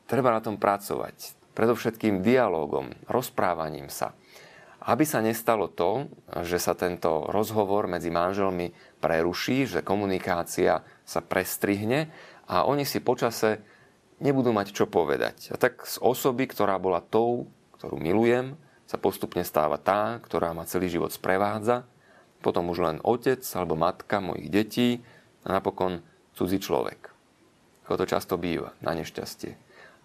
treba 0.08 0.30
na 0.36 0.44
tom 0.44 0.60
pracovať. 0.60 1.36
Predovšetkým 1.56 2.20
dialogom, 2.20 2.92
rozprávaním 3.08 3.88
sa. 3.88 4.12
Aby 4.84 5.08
sa 5.08 5.24
nestalo 5.24 5.72
to, 5.72 6.12
že 6.44 6.60
sa 6.60 6.76
tento 6.76 7.32
rozhovor 7.32 7.88
medzi 7.88 8.12
manželmi 8.12 8.76
preruší, 9.00 9.64
že 9.64 9.80
komunikácia 9.80 10.84
sa 11.08 11.24
prestrihne 11.24 12.12
a 12.52 12.68
oni 12.68 12.84
si 12.84 13.00
počase 13.00 13.64
nebudú 14.20 14.52
mať 14.52 14.76
čo 14.76 14.84
povedať. 14.92 15.52
A 15.52 15.60
tak 15.60 15.88
z 15.88 16.04
osoby, 16.04 16.52
ktorá 16.52 16.76
bola 16.84 17.00
tou, 17.00 17.48
ktorú 17.80 17.96
milujem, 17.96 18.60
sa 18.84 19.00
postupne 19.00 19.48
stáva 19.48 19.80
tá, 19.80 20.20
ktorá 20.20 20.52
ma 20.52 20.68
celý 20.68 20.92
život 20.92 21.16
sprevádza, 21.16 21.88
potom 22.44 22.68
už 22.68 22.84
len 22.84 22.98
otec 23.08 23.40
alebo 23.56 23.80
matka 23.80 24.20
mojich 24.20 24.52
detí 24.52 24.90
a 25.48 25.56
napokon 25.56 26.04
cudzí 26.36 26.60
človek. 26.60 27.08
Ako 27.88 28.04
to 28.04 28.06
často 28.08 28.36
býva, 28.36 28.76
na 28.84 28.92
nešťastie. 28.92 29.56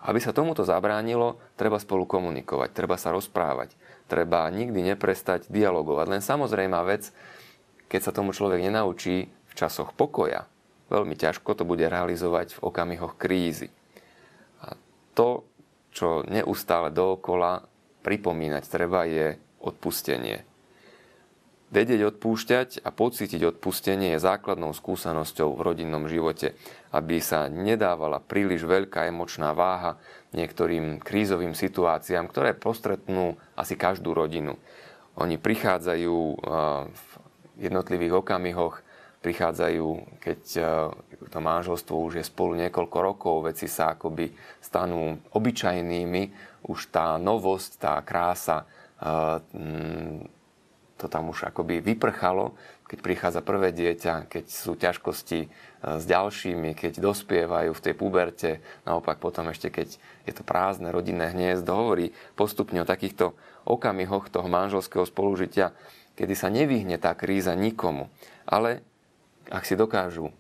Aby 0.07 0.23
sa 0.23 0.31
tomuto 0.31 0.63
zabránilo, 0.63 1.43
treba 1.59 1.83
spolu 1.83 2.07
komunikovať, 2.07 2.71
treba 2.71 2.95
sa 2.95 3.11
rozprávať, 3.11 3.75
treba 4.09 4.49
nikdy 4.49 4.97
neprestať 4.97 5.53
dialogovať. 5.53 6.07
Len 6.09 6.23
samozrejmá 6.25 6.81
vec, 6.89 7.13
keď 7.93 8.01
sa 8.01 8.17
tomu 8.17 8.33
človek 8.33 8.65
nenaučí 8.65 9.29
v 9.29 9.53
časoch 9.53 9.93
pokoja, 9.93 10.49
veľmi 10.89 11.15
ťažko 11.15 11.53
to 11.53 11.69
bude 11.69 11.85
realizovať 11.85 12.57
v 12.57 12.63
okamihoch 12.65 13.21
krízy 13.21 13.69
to, 15.19 15.43
čo 15.91 16.23
neustále 16.31 16.95
dookola 16.95 17.67
pripomínať 18.07 18.65
treba, 18.71 19.03
je 19.03 19.35
odpustenie. 19.59 20.47
Vedieť 21.69 22.17
odpúšťať 22.17 22.81
a 22.81 22.89
pocítiť 22.89 23.45
odpustenie 23.45 24.17
je 24.17 24.25
základnou 24.25 24.73
skúsenosťou 24.73 25.53
v 25.53 25.61
rodinnom 25.61 26.09
živote, 26.09 26.57
aby 26.97 27.21
sa 27.21 27.53
nedávala 27.53 28.25
príliš 28.25 28.65
veľká 28.65 29.05
emočná 29.05 29.53
váha 29.53 30.01
niektorým 30.33 30.97
krízovým 30.97 31.53
situáciám, 31.53 32.25
ktoré 32.33 32.57
postretnú 32.57 33.37
asi 33.53 33.77
každú 33.77 34.17
rodinu. 34.17 34.57
Oni 35.21 35.37
prichádzajú 35.37 36.17
v 36.89 37.05
jednotlivých 37.61 38.25
okamihoch 38.25 38.81
prichádzajú, 39.19 39.87
keď 40.23 40.41
e, 40.57 40.63
to 41.27 41.39
manželstvo 41.43 41.95
už 42.07 42.23
je 42.23 42.25
spolu 42.25 42.55
niekoľko 42.55 42.99
rokov, 43.03 43.51
veci 43.51 43.67
sa 43.67 43.99
akoby 43.99 44.31
stanú 44.63 45.19
obyčajnými, 45.35 46.23
už 46.71 46.95
tá 46.95 47.19
novosť, 47.19 47.71
tá 47.83 47.95
krása, 48.07 48.63
e, 48.63 48.67
to 50.99 51.07
tam 51.07 51.31
už 51.31 51.47
akoby 51.47 51.79
vyprchalo, 51.79 52.59
keď 52.91 52.99
prichádza 53.01 53.41
prvé 53.47 53.71
dieťa, 53.71 54.27
keď 54.27 54.45
sú 54.51 54.75
ťažkosti 54.75 55.41
e, 55.45 55.49
s 55.81 56.05
ďalšími, 56.05 56.75
keď 56.75 56.99
dospievajú 56.99 57.71
v 57.71 57.85
tej 57.85 57.95
puberte, 57.95 58.51
naopak 58.83 59.23
potom 59.23 59.47
ešte 59.55 59.71
keď 59.71 59.89
je 60.27 60.33
to 60.35 60.43
prázdne 60.43 60.91
rodinné 60.91 61.31
hniezdo, 61.31 61.71
hovorí 61.71 62.11
postupne 62.35 62.83
o 62.83 62.89
takýchto 62.89 63.39
okamihoch 63.63 64.27
toho 64.27 64.51
manželského 64.51 65.07
spolužitia, 65.07 65.71
kedy 66.19 66.35
sa 66.35 66.51
nevyhne 66.51 66.99
tá 66.99 67.15
kríza 67.15 67.55
nikomu, 67.55 68.11
ale 68.43 68.83
ak 69.49 69.63
si 69.63 69.79
dokážu 69.79 70.35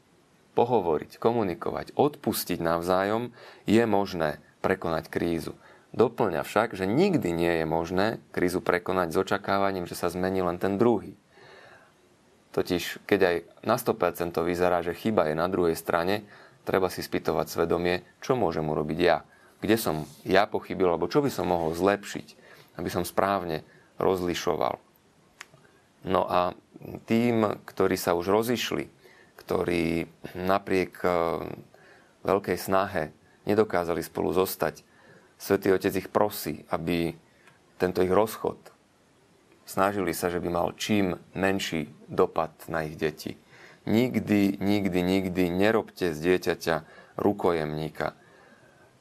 pohovoriť, 0.59 1.23
komunikovať, 1.23 1.95
odpustiť 1.95 2.59
navzájom, 2.59 3.31
je 3.62 3.85
možné 3.87 4.43
prekonať 4.59 5.07
krízu. 5.07 5.55
Doplňa 5.99 6.47
však, 6.47 6.78
že 6.78 6.87
nikdy 6.87 7.35
nie 7.35 7.52
je 7.59 7.67
možné 7.67 8.23
krízu 8.31 8.62
prekonať 8.62 9.11
s 9.11 9.19
očakávaním, 9.19 9.90
že 9.90 9.99
sa 9.99 10.07
zmení 10.07 10.47
len 10.47 10.55
ten 10.55 10.78
druhý. 10.78 11.19
Totiž, 12.55 13.02
keď 13.02 13.21
aj 13.26 13.37
na 13.67 13.75
100% 13.75 14.31
to 14.31 14.47
vyzerá, 14.47 14.78
že 14.87 14.95
chyba 14.95 15.26
je 15.26 15.35
na 15.35 15.50
druhej 15.50 15.75
strane, 15.75 16.23
treba 16.62 16.87
si 16.87 17.02
spýtovať 17.02 17.50
svedomie, 17.50 18.07
čo 18.23 18.38
môžem 18.38 18.62
urobiť 18.62 18.99
ja. 19.02 19.26
Kde 19.59 19.75
som 19.75 20.07
ja 20.23 20.47
pochybil, 20.47 20.87
alebo 20.87 21.11
čo 21.11 21.19
by 21.19 21.35
som 21.35 21.50
mohol 21.50 21.75
zlepšiť, 21.75 22.26
aby 22.78 22.88
som 22.95 23.02
správne 23.02 23.67
rozlišoval. 23.99 24.78
No 26.07 26.23
a 26.31 26.55
tým, 27.11 27.59
ktorí 27.67 27.99
sa 27.99 28.14
už 28.14 28.31
rozišli, 28.31 28.87
ktorí 29.35 30.07
napriek 30.38 31.02
e, 31.02 31.11
veľkej 32.23 32.55
snahe 32.55 33.11
nedokázali 33.50 33.99
spolu 33.99 34.31
zostať, 34.31 34.87
Svetý 35.38 35.73
Otec 35.73 35.95
ich 35.95 36.11
prosí, 36.11 36.66
aby 36.68 37.14
tento 37.78 38.02
ich 38.02 38.11
rozchod 38.11 38.59
snažili 39.68 40.16
sa, 40.16 40.33
že 40.33 40.40
by 40.40 40.49
mal 40.49 40.73
čím 40.80 41.21
menší 41.37 41.92
dopad 42.09 42.50
na 42.73 42.88
ich 42.88 42.97
deti. 42.97 43.37
Nikdy, 43.85 44.59
nikdy, 44.64 45.00
nikdy 45.04 45.45
nerobte 45.52 46.16
z 46.16 46.18
dieťaťa 46.18 46.76
rukojemníka. 47.21 48.16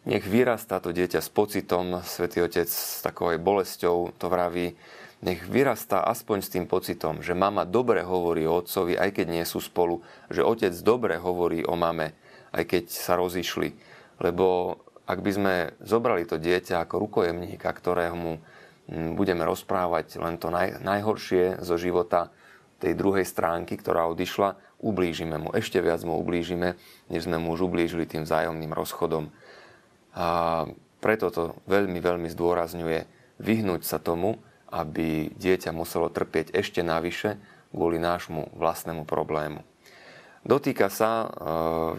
Nech 0.08 0.24
vyrastá 0.24 0.80
to 0.80 0.96
dieťa 0.96 1.20
s 1.20 1.28
pocitom, 1.32 2.04
Svetý 2.04 2.44
Otec 2.44 2.68
s 2.68 3.04
takou 3.04 3.32
aj 3.32 3.40
bolesťou 3.44 4.16
to 4.16 4.28
vraví, 4.28 4.76
nech 5.18 5.42
vyrastá 5.50 6.06
aspoň 6.06 6.38
s 6.46 6.54
tým 6.54 6.66
pocitom, 6.70 7.26
že 7.26 7.34
mama 7.34 7.66
dobre 7.66 8.06
hovorí 8.06 8.46
o 8.46 8.62
otcovi, 8.62 8.94
aj 8.94 9.18
keď 9.18 9.28
nie 9.34 9.46
sú 9.50 9.58
spolu, 9.58 10.06
že 10.30 10.46
otec 10.46 10.70
dobre 10.86 11.18
hovorí 11.18 11.66
o 11.66 11.74
mame, 11.74 12.14
aj 12.54 12.64
keď 12.70 12.84
sa 12.94 13.18
rozišli. 13.18 13.74
Lebo 14.22 14.78
ak 15.08 15.20
by 15.24 15.32
sme 15.32 15.54
zobrali 15.80 16.28
to 16.28 16.36
dieťa 16.36 16.84
ako 16.84 17.00
rukojemníka, 17.08 17.72
ktorému 17.72 18.38
mm, 18.92 19.16
budeme 19.16 19.48
rozprávať 19.48 20.20
len 20.20 20.36
to 20.36 20.52
naj, 20.52 20.84
najhoršie 20.84 21.64
zo 21.64 21.80
života 21.80 22.30
tej 22.78 22.94
druhej 22.94 23.26
stránky, 23.26 23.80
ktorá 23.80 24.06
odišla, 24.12 24.60
ublížime 24.84 25.42
mu. 25.42 25.50
Ešte 25.56 25.82
viac 25.82 26.04
mu 26.06 26.20
ublížime, 26.22 26.78
než 27.10 27.26
sme 27.26 27.42
mu 27.42 27.58
už 27.58 27.66
ublížili 27.66 28.06
tým 28.06 28.28
vzájomným 28.28 28.70
rozchodom. 28.70 29.34
A 30.14 30.28
preto 31.02 31.34
to 31.34 31.58
veľmi, 31.66 31.98
veľmi 31.98 32.30
zdôrazňuje 32.30 33.00
vyhnúť 33.42 33.82
sa 33.82 33.98
tomu, 33.98 34.38
aby 34.70 35.32
dieťa 35.34 35.72
muselo 35.74 36.12
trpieť 36.12 36.54
ešte 36.54 36.84
navyše 36.84 37.40
kvôli 37.72 37.98
nášmu 37.98 38.58
vlastnému 38.58 39.08
problému. 39.08 39.64
Dotýka 40.48 40.88
sa 40.88 41.12
e, 41.24 41.28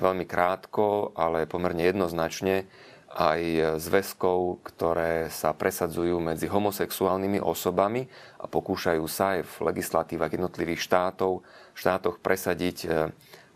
veľmi 0.00 0.24
krátko, 0.24 1.12
ale 1.12 1.44
pomerne 1.44 1.84
jednoznačne 1.84 2.64
aj 3.08 3.80
zväzkov, 3.80 4.60
ktoré 4.68 5.32
sa 5.32 5.56
presadzujú 5.56 6.20
medzi 6.20 6.44
homosexuálnymi 6.44 7.40
osobami 7.40 8.04
a 8.36 8.44
pokúšajú 8.44 9.04
sa 9.08 9.40
aj 9.40 9.48
v 9.48 9.54
legislatívach 9.72 10.28
jednotlivých 10.28 10.84
štátov, 10.84 11.40
štátoch 11.72 12.20
presadiť, 12.20 12.78
e, 12.84 12.88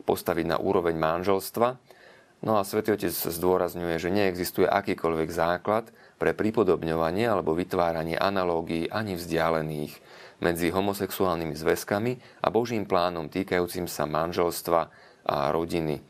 postaviť 0.09 0.47
na 0.49 0.57
úroveň 0.57 0.97
manželstva. 0.97 1.77
No 2.43 2.57
a 2.59 2.65
Svetý 2.65 2.97
Otec 2.97 3.13
zdôrazňuje, 3.13 4.01
že 4.01 4.11
neexistuje 4.11 4.67
akýkoľvek 4.67 5.29
základ 5.31 5.93
pre 6.17 6.33
pripodobňovanie 6.33 7.29
alebo 7.29 7.53
vytváranie 7.53 8.17
analógií 8.17 8.89
ani 8.89 9.15
vzdialených 9.15 9.95
medzi 10.43 10.75
homosexuálnymi 10.75 11.55
zväzkami 11.55 12.13
a 12.43 12.49
Božím 12.51 12.89
plánom 12.89 13.31
týkajúcim 13.31 13.87
sa 13.87 14.09
manželstva 14.09 14.81
a 15.29 15.37
rodiny. 15.53 16.01
E, 16.01 16.03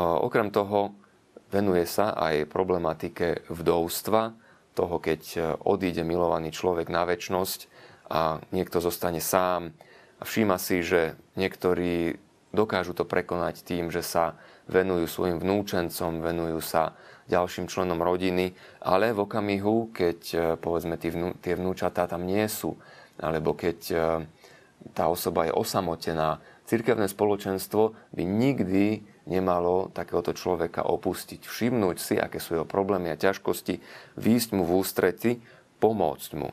okrem 0.00 0.48
toho, 0.48 1.01
Venuje 1.52 1.84
sa 1.84 2.16
aj 2.16 2.48
problematike 2.48 3.44
vdovstva, 3.52 4.32
toho, 4.72 4.96
keď 4.98 5.22
e, 5.36 5.40
odíde 5.68 6.00
milovaný 6.02 6.48
človek 6.48 6.88
na 6.88 7.04
väčnosť 7.04 7.68
a 8.08 8.40
niekto 8.56 8.80
zostane 8.80 9.20
sám 9.20 9.72
a 10.20 10.22
všíma 10.24 10.56
si, 10.56 10.80
že 10.80 11.16
niektorí 11.36 12.16
dokážu 12.52 12.96
to 12.96 13.04
prekonať 13.04 13.64
tým, 13.64 13.92
že 13.92 14.00
sa 14.00 14.36
venujú 14.68 15.08
svojim 15.08 15.36
vnúčencom, 15.40 16.24
venujú 16.24 16.60
sa 16.64 16.96
ďalším 17.28 17.68
členom 17.68 18.00
rodiny, 18.00 18.52
ale 18.80 19.12
v 19.12 19.22
okamihu, 19.24 19.92
keď 19.92 20.18
e, 20.32 20.36
povedzme 20.56 20.96
tie 21.40 21.54
vnúčatá 21.54 22.08
tam 22.08 22.24
nie 22.24 22.44
sú, 22.48 22.76
alebo 23.20 23.52
keď 23.52 23.78
e, 23.92 23.96
tá 24.96 25.06
osoba 25.06 25.46
je 25.46 25.52
osamotená, 25.54 26.42
cirkevné 26.66 27.06
spoločenstvo 27.06 27.92
by 28.16 28.24
nikdy 28.24 29.04
nemalo 29.26 29.90
takéhoto 29.94 30.34
človeka 30.34 30.82
opustiť. 30.82 31.46
Všimnúť 31.46 31.96
si, 31.98 32.14
aké 32.18 32.42
sú 32.42 32.58
jeho 32.58 32.66
problémy 32.66 33.14
a 33.14 33.20
ťažkosti, 33.20 33.78
výjsť 34.18 34.50
mu 34.58 34.66
v 34.66 34.72
ústrety, 34.82 35.30
pomôcť 35.78 36.30
mu. 36.38 36.50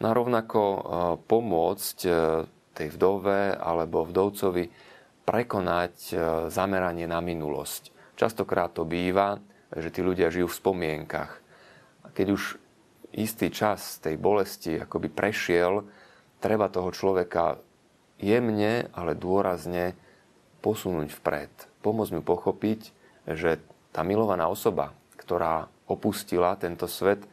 No 0.00 0.04
a 0.08 0.16
rovnako 0.16 0.60
e, 0.60 0.80
pomôcť 1.28 1.98
e, 2.04 2.10
tej 2.72 2.88
vdove 2.96 3.52
alebo 3.56 4.08
vdovcovi 4.08 4.64
prekonať 5.28 5.94
e, 6.08 6.14
zameranie 6.48 7.04
na 7.04 7.20
minulosť. 7.20 7.92
Častokrát 8.16 8.72
to 8.72 8.88
býva, 8.88 9.40
že 9.72 9.92
tí 9.92 10.00
ľudia 10.00 10.32
žijú 10.32 10.48
v 10.48 10.58
spomienkach. 10.60 11.32
A 12.04 12.08
keď 12.12 12.36
už 12.36 12.42
istý 13.12 13.52
čas 13.52 14.00
tej 14.00 14.16
bolesti 14.16 14.80
akoby 14.80 15.12
prešiel, 15.12 15.84
treba 16.40 16.72
toho 16.72 16.92
človeka 16.92 17.60
jemne, 18.20 18.88
ale 18.92 19.16
dôrazne 19.16 19.96
posunúť 20.60 21.12
vpred 21.16 21.69
pomôcť 21.80 22.12
mu 22.16 22.22
pochopiť, 22.22 22.80
že 23.28 23.60
tá 23.90 24.06
milovaná 24.06 24.46
osoba, 24.46 24.94
ktorá 25.18 25.68
opustila 25.90 26.54
tento 26.56 26.86
svet, 26.86 27.26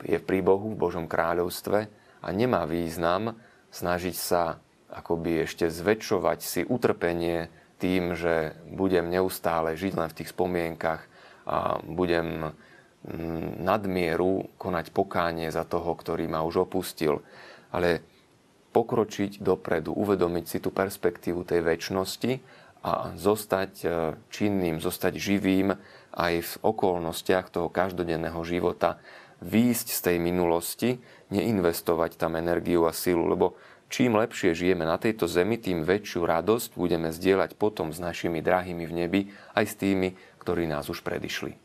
je 0.00 0.16
v 0.16 0.24
príbohu 0.24 0.72
v 0.72 0.80
Božom 0.80 1.04
kráľovstve 1.04 1.78
a 2.24 2.28
nemá 2.32 2.64
význam 2.64 3.36
snažiť 3.68 4.16
sa 4.16 4.56
akoby 4.88 5.44
ešte 5.44 5.68
zväčšovať 5.68 6.38
si 6.40 6.60
utrpenie 6.64 7.52
tým, 7.82 8.16
že 8.16 8.56
budem 8.70 9.10
neustále 9.10 9.76
žiť 9.76 9.92
len 9.98 10.08
v 10.08 10.16
tých 10.22 10.32
spomienkach 10.32 11.02
a 11.44 11.82
budem 11.84 12.54
mm, 13.04 13.60
nadmieru 13.60 14.48
konať 14.56 14.94
pokánie 14.94 15.52
za 15.52 15.68
toho, 15.68 15.92
ktorý 15.92 16.24
ma 16.30 16.40
už 16.46 16.64
opustil. 16.64 17.20
Ale 17.74 18.00
pokročiť 18.72 19.44
dopredu, 19.44 19.92
uvedomiť 19.92 20.44
si 20.48 20.58
tú 20.62 20.72
perspektívu 20.72 21.44
tej 21.44 21.60
väčšnosti 21.60 22.32
a 22.84 23.16
zostať 23.16 23.72
e, 23.80 23.86
činným, 24.28 24.76
zostať 24.76 25.16
živým 25.16 25.72
aj 26.12 26.34
v 26.44 26.52
okolnostiach 26.60 27.48
toho 27.48 27.72
každodenného 27.72 28.36
života, 28.44 29.00
výjsť 29.40 29.88
z 29.88 30.00
tej 30.04 30.16
minulosti, 30.20 30.90
neinvestovať 31.32 32.20
tam 32.20 32.36
energiu 32.36 32.84
a 32.84 32.92
silu, 32.92 33.24
lebo 33.24 33.56
čím 33.88 34.20
lepšie 34.20 34.52
žijeme 34.52 34.84
na 34.84 35.00
tejto 35.00 35.24
zemi, 35.24 35.56
tým 35.56 35.82
väčšiu 35.82 36.28
radosť 36.28 36.76
budeme 36.76 37.08
zdieľať 37.08 37.56
potom 37.56 37.90
s 37.90 37.98
našimi 37.98 38.44
drahými 38.44 38.84
v 38.84 38.92
nebi, 38.92 39.20
aj 39.56 39.64
s 39.64 39.74
tými, 39.80 40.14
ktorí 40.44 40.68
nás 40.68 40.86
už 40.92 41.00
predišli. 41.00 41.56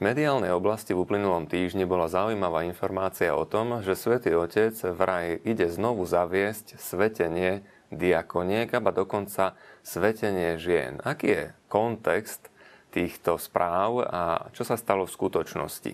V 0.00 0.08
mediálnej 0.08 0.48
oblasti 0.56 0.96
v 0.96 1.04
uplynulom 1.04 1.44
týždni 1.44 1.84
bola 1.84 2.08
zaujímavá 2.08 2.64
informácia 2.64 3.36
o 3.36 3.44
tom, 3.44 3.84
že 3.84 3.92
svätý 3.92 4.32
Otec 4.32 4.72
vraj 4.96 5.36
ide 5.44 5.68
znovu 5.68 6.08
zaviesť 6.08 6.80
svetenie 6.80 7.60
diakoniek, 7.92 8.72
a 8.72 8.80
dokonca 8.80 9.60
svetenie 9.84 10.56
žien. 10.56 11.04
Aký 11.04 11.28
je 11.36 11.44
kontext 11.68 12.48
týchto 12.96 13.36
správ 13.36 14.08
a 14.08 14.48
čo 14.56 14.64
sa 14.64 14.80
stalo 14.80 15.04
v 15.04 15.12
skutočnosti? 15.12 15.92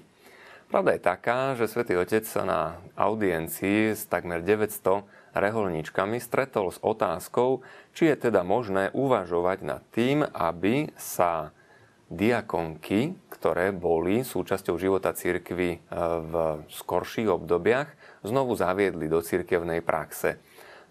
Pravda 0.70 0.94
je 0.94 1.02
taká, 1.02 1.58
že 1.58 1.66
svätý 1.66 1.98
Otec 1.98 2.22
sa 2.30 2.46
na 2.46 2.78
audiencii 2.94 3.90
s 3.90 4.06
takmer 4.06 4.38
900 4.38 5.02
reholníčkami 5.34 6.22
stretol 6.22 6.70
s 6.70 6.78
otázkou, 6.78 7.66
či 7.90 8.06
je 8.14 8.30
teda 8.30 8.46
možné 8.46 8.94
uvažovať 8.94 9.66
nad 9.66 9.82
tým, 9.90 10.22
aby 10.30 10.94
sa 10.94 11.50
diakonky, 12.06 13.18
ktoré 13.34 13.74
boli 13.74 14.22
súčasťou 14.22 14.78
života 14.78 15.10
cirkvy 15.10 15.70
e, 15.74 15.78
v 16.22 16.32
skorších 16.70 17.26
obdobiach, 17.26 17.90
znovu 18.22 18.54
zaviedli 18.54 19.10
do 19.10 19.18
cirkevnej 19.18 19.82
praxe. 19.82 20.38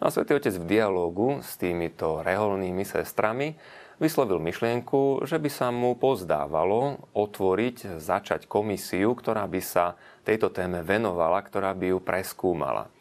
No 0.03 0.07
a 0.07 0.13
Svetý 0.13 0.35
Otec 0.35 0.59
v 0.59 0.67
dialogu 0.67 1.39
s 1.39 1.55
týmito 1.55 2.19
reholnými 2.19 2.83
sestrami 2.83 3.55
vyslovil 3.95 4.43
myšlienku, 4.43 5.23
že 5.23 5.39
by 5.39 5.47
sa 5.47 5.71
mu 5.71 5.95
pozdávalo 5.95 7.07
otvoriť, 7.15 7.95
začať 8.03 8.43
komisiu, 8.51 9.15
ktorá 9.15 9.47
by 9.47 9.61
sa 9.63 9.95
tejto 10.27 10.51
téme 10.51 10.83
venovala, 10.83 11.39
ktorá 11.39 11.71
by 11.71 11.95
ju 11.95 11.99
preskúmala. 12.03 12.91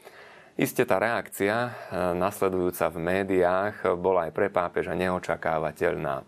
Isté 0.55 0.87
tá 0.87 1.03
reakcia, 1.03 1.55
e, 1.66 1.70
nasledujúca 2.14 2.87
v 2.94 2.98
médiách, 3.03 3.98
bola 3.98 4.31
aj 4.31 4.33
pre 4.38 4.46
pápeža 4.55 4.94
neočakávateľná. 4.94 6.22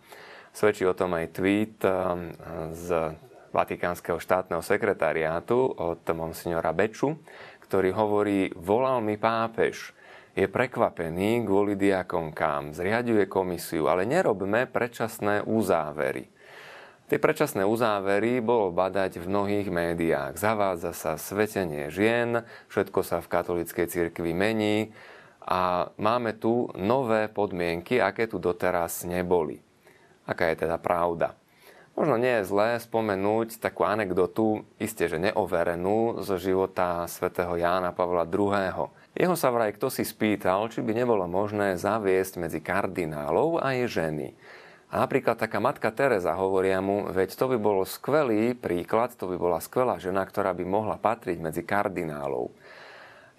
Svedčí 0.57 0.89
o 0.89 0.97
tom 0.97 1.13
aj 1.13 1.37
tweet 1.37 1.85
um, 1.85 2.33
z 2.73 3.13
Vatikánskeho 3.53 4.17
štátneho 4.17 4.65
sekretariátu 4.65 5.53
od 5.69 6.01
monsignora 6.17 6.73
Beču, 6.73 7.21
ktorý 7.69 7.93
hovorí, 7.93 8.49
volal 8.57 9.05
mi 9.05 9.21
pápež. 9.21 9.93
je 10.33 10.49
prekvapený 10.49 11.45
kvôli 11.45 11.77
diakonkám, 11.77 12.73
zriaduje 12.73 13.29
komisiu, 13.29 13.93
ale 13.93 14.09
nerobme 14.09 14.65
predčasné 14.65 15.45
uzávery. 15.45 16.25
Tie 17.13 17.21
predčasné 17.21 17.61
uzávery 17.61 18.41
bolo 18.41 18.73
badať 18.73 19.21
v 19.21 19.29
mnohých 19.29 19.69
médiách. 19.69 20.41
Zavádza 20.41 20.97
sa 20.97 21.21
svetenie 21.21 21.93
žien, 21.93 22.49
všetko 22.73 23.05
sa 23.05 23.21
v 23.21 23.29
katolíckej 23.29 23.93
cirkvi 23.93 24.33
mení 24.33 24.89
a 25.45 25.93
máme 26.01 26.33
tu 26.41 26.73
nové 26.81 27.29
podmienky, 27.29 28.01
aké 28.01 28.25
tu 28.25 28.41
doteraz 28.41 29.05
neboli. 29.05 29.66
Aká 30.27 30.51
je 30.51 30.67
teda 30.67 30.77
pravda? 30.77 31.39
Možno 31.97 32.21
nie 32.21 32.29
je 32.29 32.49
zlé 32.53 32.77
spomenúť 32.77 33.57
takú 33.57 33.89
anekdotu, 33.89 34.69
isté, 34.77 35.09
že 35.09 35.17
neoverenú, 35.17 36.21
zo 36.21 36.37
života 36.37 37.09
svätého 37.09 37.57
Jána 37.57 37.97
Pavla 37.97 38.29
II. 38.29 38.93
Jeho 39.17 39.33
sa 39.33 39.49
vraj 39.49 39.73
kto 39.73 39.89
si 39.89 40.05
spýtal, 40.05 40.69
či 40.69 40.85
by 40.85 40.93
nebolo 40.93 41.25
možné 41.25 41.81
zaviesť 41.81 42.37
medzi 42.37 42.61
kardinálov 42.61 43.65
aj 43.65 43.89
ženy. 43.89 44.37
A 44.93 45.09
napríklad 45.09 45.41
taká 45.41 45.57
matka 45.57 45.89
Teresa 45.89 46.37
hovoria 46.37 46.85
mu, 46.85 47.09
veď 47.09 47.33
to 47.33 47.49
by 47.49 47.57
bolo 47.57 47.89
skvelý 47.89 48.53
príklad, 48.53 49.17
to 49.17 49.25
by 49.25 49.41
bola 49.41 49.57
skvelá 49.57 49.97
žena, 49.97 50.21
ktorá 50.29 50.53
by 50.53 50.69
mohla 50.69 51.01
patriť 51.01 51.41
medzi 51.41 51.65
kardinálov. 51.65 52.53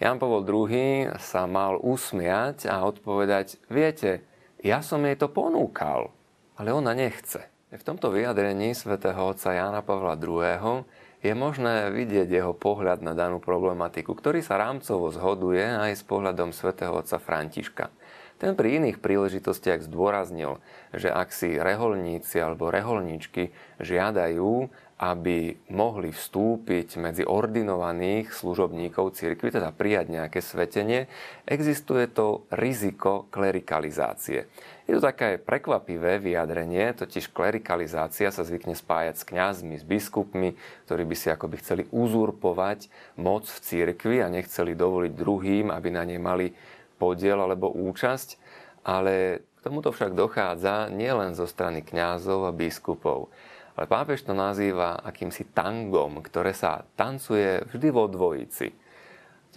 Jan 0.02 0.17
Pavel 0.17 0.41
II 0.41 1.13
sa 1.21 1.45
mal 1.45 1.78
usmiať 1.78 2.65
a 2.65 2.82
odpovedať, 2.89 3.62
viete, 3.69 4.26
ja 4.65 4.82
som 4.82 5.06
jej 5.06 5.13
to 5.13 5.30
ponúkal, 5.30 6.10
ale 6.58 6.74
ona 6.74 6.98
nechce. 6.98 7.46
V 7.67 7.84
tomto 7.84 8.10
vyjadrení 8.10 8.74
svätého 8.74 9.20
otca 9.30 9.54
Jana 9.54 9.86
Pavla 9.86 10.17
II 10.17 10.88
je 11.22 11.34
možné 11.34 11.93
vidieť 11.93 12.30
jeho 12.30 12.54
pohľad 12.54 13.06
na 13.06 13.13
danú 13.13 13.38
problematiku, 13.38 14.13
ktorý 14.17 14.41
sa 14.41 14.58
rámcovo 14.58 15.13
zhoduje 15.13 15.62
aj 15.62 16.00
s 16.00 16.04
pohľadom 16.06 16.54
svätého 16.54 16.93
otca 16.96 17.22
Františka. 17.22 17.91
Ten 18.38 18.54
pri 18.54 18.78
iných 18.78 19.02
príležitostiach 19.02 19.82
zdôraznil, 19.89 20.62
že 20.93 21.10
ak 21.10 21.34
si 21.34 21.58
reholníci 21.58 22.38
alebo 22.38 22.70
reholníčky 22.70 23.50
žiadajú, 23.82 24.70
aby 24.98 25.58
mohli 25.74 26.10
vstúpiť 26.10 27.02
medzi 27.02 27.26
ordinovaných 27.26 28.34
služobníkov 28.34 29.17
cirkvi, 29.17 29.54
teda 29.54 29.74
prijať 29.74 30.10
nejaké 30.10 30.41
svetenie, 30.41 31.10
existuje 31.50 32.06
to 32.10 32.46
riziko 32.54 33.26
klerikalizácie. 33.30 34.50
Je 34.88 34.95
to 34.95 35.04
také 35.04 35.36
prekvapivé 35.36 36.15
vyjadrenie, 36.15 36.95
totiž 36.95 37.36
klerikalizácia 37.36 38.32
sa 38.32 38.47
zvykne 38.47 38.71
spájať 38.71 39.19
s 39.19 39.28
kňazmi, 39.28 39.76
s 39.76 39.84
biskupmi, 39.84 40.56
ktorí 40.88 41.04
by 41.04 41.15
si 41.19 41.28
akoby 41.28 41.60
chceli 41.60 41.84
uzurpovať 41.91 42.88
moc 43.19 43.52
v 43.52 43.60
cirkvi 43.60 44.23
a 44.23 44.32
nechceli 44.32 44.80
dovoliť 44.80 45.12
druhým, 45.12 45.76
aby 45.76 45.91
na 45.91 46.08
nej 46.08 46.15
mali 46.23 46.56
podiel 46.95 47.36
alebo 47.36 47.67
účasť, 47.67 48.39
ale 48.88 49.43
k 49.43 49.60
tomuto 49.67 49.91
však 49.91 50.15
dochádza 50.15 50.88
nielen 50.88 51.36
zo 51.36 51.52
strany 51.52 51.84
kňazov 51.84 52.47
a 52.47 52.56
biskupov. 52.56 53.28
Ale 53.76 53.91
pápež 53.91 54.23
to 54.23 54.32
nazýva 54.32 55.04
akýmsi 55.04 55.52
tangom, 55.52 56.23
ktoré 56.23 56.56
sa 56.56 56.88
tancuje 56.95 57.60
vždy 57.67 57.88
vo 57.91 58.08
dvojici. 58.08 58.87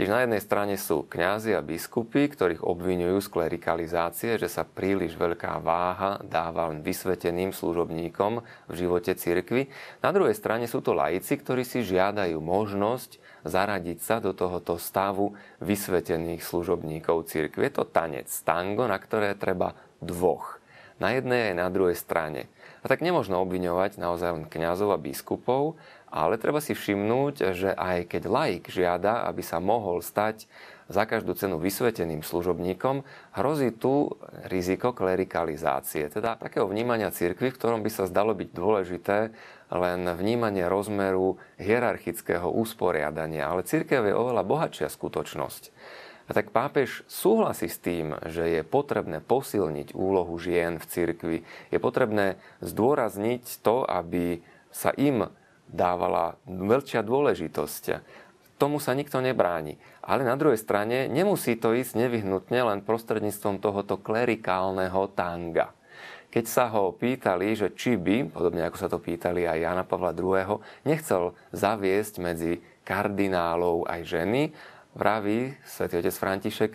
Tiež 0.00 0.16
na 0.16 0.24
jednej 0.24 0.40
strane 0.40 0.80
sú 0.80 1.04
kňazi 1.04 1.52
a 1.52 1.60
biskupy, 1.60 2.32
ktorých 2.32 2.64
obvinujú 2.64 3.20
z 3.20 3.28
klerikalizácie, 3.36 4.40
že 4.40 4.48
sa 4.48 4.64
príliš 4.64 5.12
veľká 5.12 5.60
váha 5.60 6.16
dáva 6.24 6.72
vysveteným 6.72 7.52
služobníkom 7.52 8.40
v 8.40 8.72
živote 8.72 9.12
cirkvy. 9.12 9.68
Na 10.00 10.08
druhej 10.08 10.32
strane 10.32 10.64
sú 10.64 10.80
to 10.80 10.96
laici, 10.96 11.36
ktorí 11.36 11.68
si 11.68 11.84
žiadajú 11.84 12.40
možnosť 12.40 13.20
zaradiť 13.44 14.00
sa 14.00 14.24
do 14.24 14.32
tohoto 14.32 14.80
stavu 14.80 15.36
vysvetených 15.60 16.48
služobníkov 16.48 17.28
cirkvi. 17.28 17.68
Je 17.68 17.76
to 17.76 17.84
tanec, 17.84 18.32
tango, 18.40 18.88
na 18.88 18.96
ktoré 18.96 19.36
treba 19.36 19.76
dvoch. 20.00 20.64
Na 20.96 21.12
jednej 21.12 21.52
aj 21.52 21.60
na 21.60 21.68
druhej 21.68 22.00
strane. 22.00 22.48
A 22.80 22.88
tak 22.88 23.04
nemôžno 23.04 23.36
obviňovať 23.44 24.00
naozaj 24.00 24.30
len 24.32 24.44
kňazov 24.48 24.96
a 24.96 24.98
biskupov, 25.00 25.76
ale 26.10 26.36
treba 26.36 26.58
si 26.58 26.74
všimnúť, 26.74 27.54
že 27.54 27.70
aj 27.70 28.10
keď 28.10 28.22
laik 28.26 28.64
žiada, 28.66 29.24
aby 29.30 29.40
sa 29.46 29.62
mohol 29.62 30.02
stať 30.02 30.50
za 30.90 31.06
každú 31.06 31.38
cenu 31.38 31.62
vysveteným 31.62 32.26
služobníkom, 32.26 33.06
hrozí 33.38 33.70
tu 33.70 34.18
riziko 34.50 34.90
klerikalizácie, 34.90 36.10
teda 36.10 36.34
takého 36.34 36.66
vnímania 36.66 37.14
cirkvy, 37.14 37.54
v 37.54 37.58
ktorom 37.62 37.80
by 37.86 37.90
sa 37.94 38.10
zdalo 38.10 38.34
byť 38.34 38.50
dôležité 38.50 39.30
len 39.70 40.02
vnímanie 40.18 40.66
rozmeru 40.66 41.38
hierarchického 41.62 42.50
usporiadania. 42.50 43.46
Ale 43.46 43.62
církev 43.62 44.02
je 44.02 44.18
oveľa 44.18 44.42
bohatšia 44.42 44.90
skutočnosť. 44.90 45.70
A 46.26 46.34
tak 46.34 46.50
pápež 46.54 47.06
súhlasí 47.10 47.66
s 47.66 47.78
tým, 47.78 48.14
že 48.26 48.50
je 48.58 48.62
potrebné 48.66 49.22
posilniť 49.22 49.94
úlohu 49.94 50.34
žien 50.38 50.78
v 50.78 50.86
cirkvi. 50.86 51.38
Je 51.70 51.78
potrebné 51.82 52.38
zdôrazniť 52.62 53.62
to, 53.62 53.82
aby 53.86 54.42
sa 54.70 54.94
im 54.94 55.30
dávala 55.70 56.36
veľčia 56.44 57.00
dôležitosť. 57.06 57.84
Tomu 58.60 58.76
sa 58.76 58.92
nikto 58.92 59.24
nebráni. 59.24 59.80
Ale 60.04 60.26
na 60.26 60.36
druhej 60.36 60.60
strane 60.60 61.08
nemusí 61.08 61.56
to 61.56 61.72
ísť 61.72 61.96
nevyhnutne 61.96 62.60
len 62.60 62.84
prostredníctvom 62.84 63.56
tohoto 63.62 63.96
klerikálneho 63.96 65.08
tanga. 65.16 65.72
Keď 66.30 66.44
sa 66.46 66.70
ho 66.70 66.94
pýtali, 66.94 67.58
že 67.58 67.74
či 67.74 67.98
by, 67.98 68.30
podobne 68.30 68.62
ako 68.62 68.78
sa 68.78 68.86
to 68.86 69.02
pýtali 69.02 69.50
aj 69.50 69.58
Jana 69.66 69.82
Pavla 69.82 70.14
II., 70.14 70.62
nechcel 70.86 71.34
zaviesť 71.50 72.14
medzi 72.22 72.62
kardinálov 72.86 73.90
aj 73.90 74.00
ženy, 74.06 74.54
vraví 74.94 75.58
svätý 75.66 75.98
otec 75.98 76.14
František, 76.14 76.72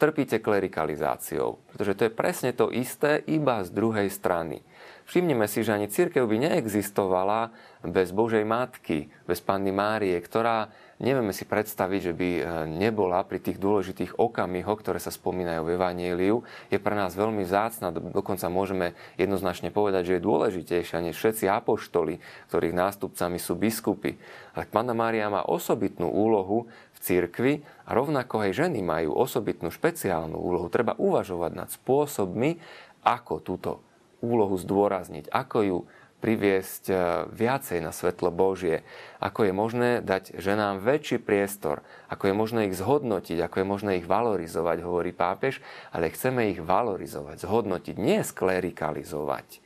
trpíte 0.00 0.40
klerikalizáciou. 0.40 1.60
Pretože 1.68 1.92
to 1.92 2.02
je 2.08 2.12
presne 2.16 2.50
to 2.56 2.72
isté, 2.72 3.20
iba 3.28 3.60
z 3.60 3.68
druhej 3.68 4.08
strany. 4.08 4.64
Všimnime 5.04 5.44
si, 5.44 5.60
že 5.60 5.76
ani 5.76 5.92
církev 5.92 6.24
by 6.24 6.48
neexistovala 6.48 7.52
bez 7.84 8.16
Božej 8.16 8.46
Matky, 8.48 9.12
bez 9.28 9.44
Panny 9.44 9.74
Márie, 9.74 10.16
ktorá 10.16 10.72
Nevieme 11.00 11.32
si 11.32 11.48
predstaviť, 11.48 12.00
že 12.00 12.12
by 12.12 12.28
e, 12.36 12.42
nebola 12.68 13.24
pri 13.24 13.40
tých 13.40 13.56
dôležitých 13.56 14.20
okamihoch, 14.20 14.84
ktoré 14.84 15.00
sa 15.00 15.08
spomínajú 15.08 15.64
v 15.64 15.72
Evangeliu. 15.80 16.44
Je 16.68 16.76
pre 16.76 16.92
nás 16.92 17.16
veľmi 17.16 17.40
zácna, 17.48 17.88
dokonca 17.88 18.52
môžeme 18.52 18.92
jednoznačne 19.16 19.72
povedať, 19.72 20.12
že 20.12 20.14
je 20.20 20.26
dôležitejšia 20.28 21.00
než 21.00 21.16
všetci 21.16 21.48
apoštoli, 21.48 22.20
ktorých 22.52 22.76
nástupcami 22.76 23.40
sú 23.40 23.56
biskupy. 23.56 24.20
Ale 24.52 24.68
Panna 24.68 24.92
Mária 24.92 25.32
má 25.32 25.40
osobitnú 25.40 26.12
úlohu 26.12 26.68
v 26.68 26.98
cirkvi 27.00 27.64
a 27.88 27.96
rovnako 27.96 28.44
aj 28.44 28.60
ženy 28.60 28.84
majú 28.84 29.16
osobitnú 29.16 29.72
špeciálnu 29.72 30.36
úlohu. 30.36 30.68
Treba 30.68 31.00
uvažovať 31.00 31.52
nad 31.56 31.72
spôsobmi, 31.72 32.60
ako 33.08 33.40
túto 33.40 33.80
úlohu 34.20 34.60
zdôrazniť, 34.60 35.32
ako 35.32 35.58
ju 35.64 35.78
priviesť 36.20 36.84
e, 36.86 36.94
viacej 37.32 37.80
na 37.80 37.90
svetlo 37.90 38.28
Božie, 38.28 38.84
ako 39.18 39.48
je 39.48 39.52
možné 39.56 39.90
dať 40.04 40.36
ženám 40.36 40.84
väčší 40.84 41.18
priestor, 41.18 41.80
ako 42.12 42.30
je 42.30 42.34
možné 42.36 42.60
ich 42.68 42.76
zhodnotiť, 42.76 43.40
ako 43.40 43.56
je 43.64 43.66
možné 43.66 43.90
ich 43.98 44.06
valorizovať, 44.06 44.84
hovorí 44.84 45.16
pápež, 45.16 45.64
ale 45.90 46.12
chceme 46.12 46.52
ich 46.52 46.60
valorizovať, 46.60 47.42
zhodnotiť, 47.42 47.96
nie 47.96 48.20
sklerikalizovať. 48.20 49.64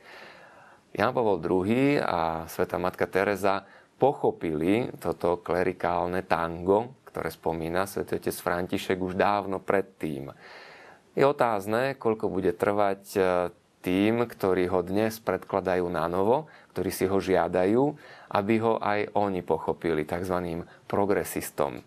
Jan 0.95 1.11
Pavel 1.11 1.43
II 1.43 1.99
a 1.99 2.47
sveta 2.47 2.79
matka 2.79 3.03
Teresa 3.03 3.67
pochopili 3.99 4.87
toto 4.95 5.43
klerikálne 5.43 6.23
tango, 6.23 7.03
ktoré 7.11 7.31
spomína 7.31 7.83
svätý 7.83 8.19
otec 8.19 8.35
František 8.35 8.99
už 8.99 9.19
dávno 9.19 9.59
predtým. 9.59 10.31
Je 11.15 11.23
otázne, 11.23 11.95
koľko 11.95 12.27
bude 12.27 12.51
trvať 12.51 13.01
e, 13.15 13.19
tým, 13.85 14.25
ktorí 14.25 14.65
ho 14.73 14.81
dnes 14.81 15.21
predkladajú 15.21 15.85
na 15.93 16.09
novo, 16.09 16.49
ktorí 16.73 16.89
si 16.89 17.05
ho 17.05 17.21
žiadajú, 17.21 17.93
aby 18.33 18.53
ho 18.65 18.81
aj 18.81 19.13
oni 19.13 19.45
pochopili 19.45 20.01
tzv. 20.01 20.65
progresistom. 20.89 21.85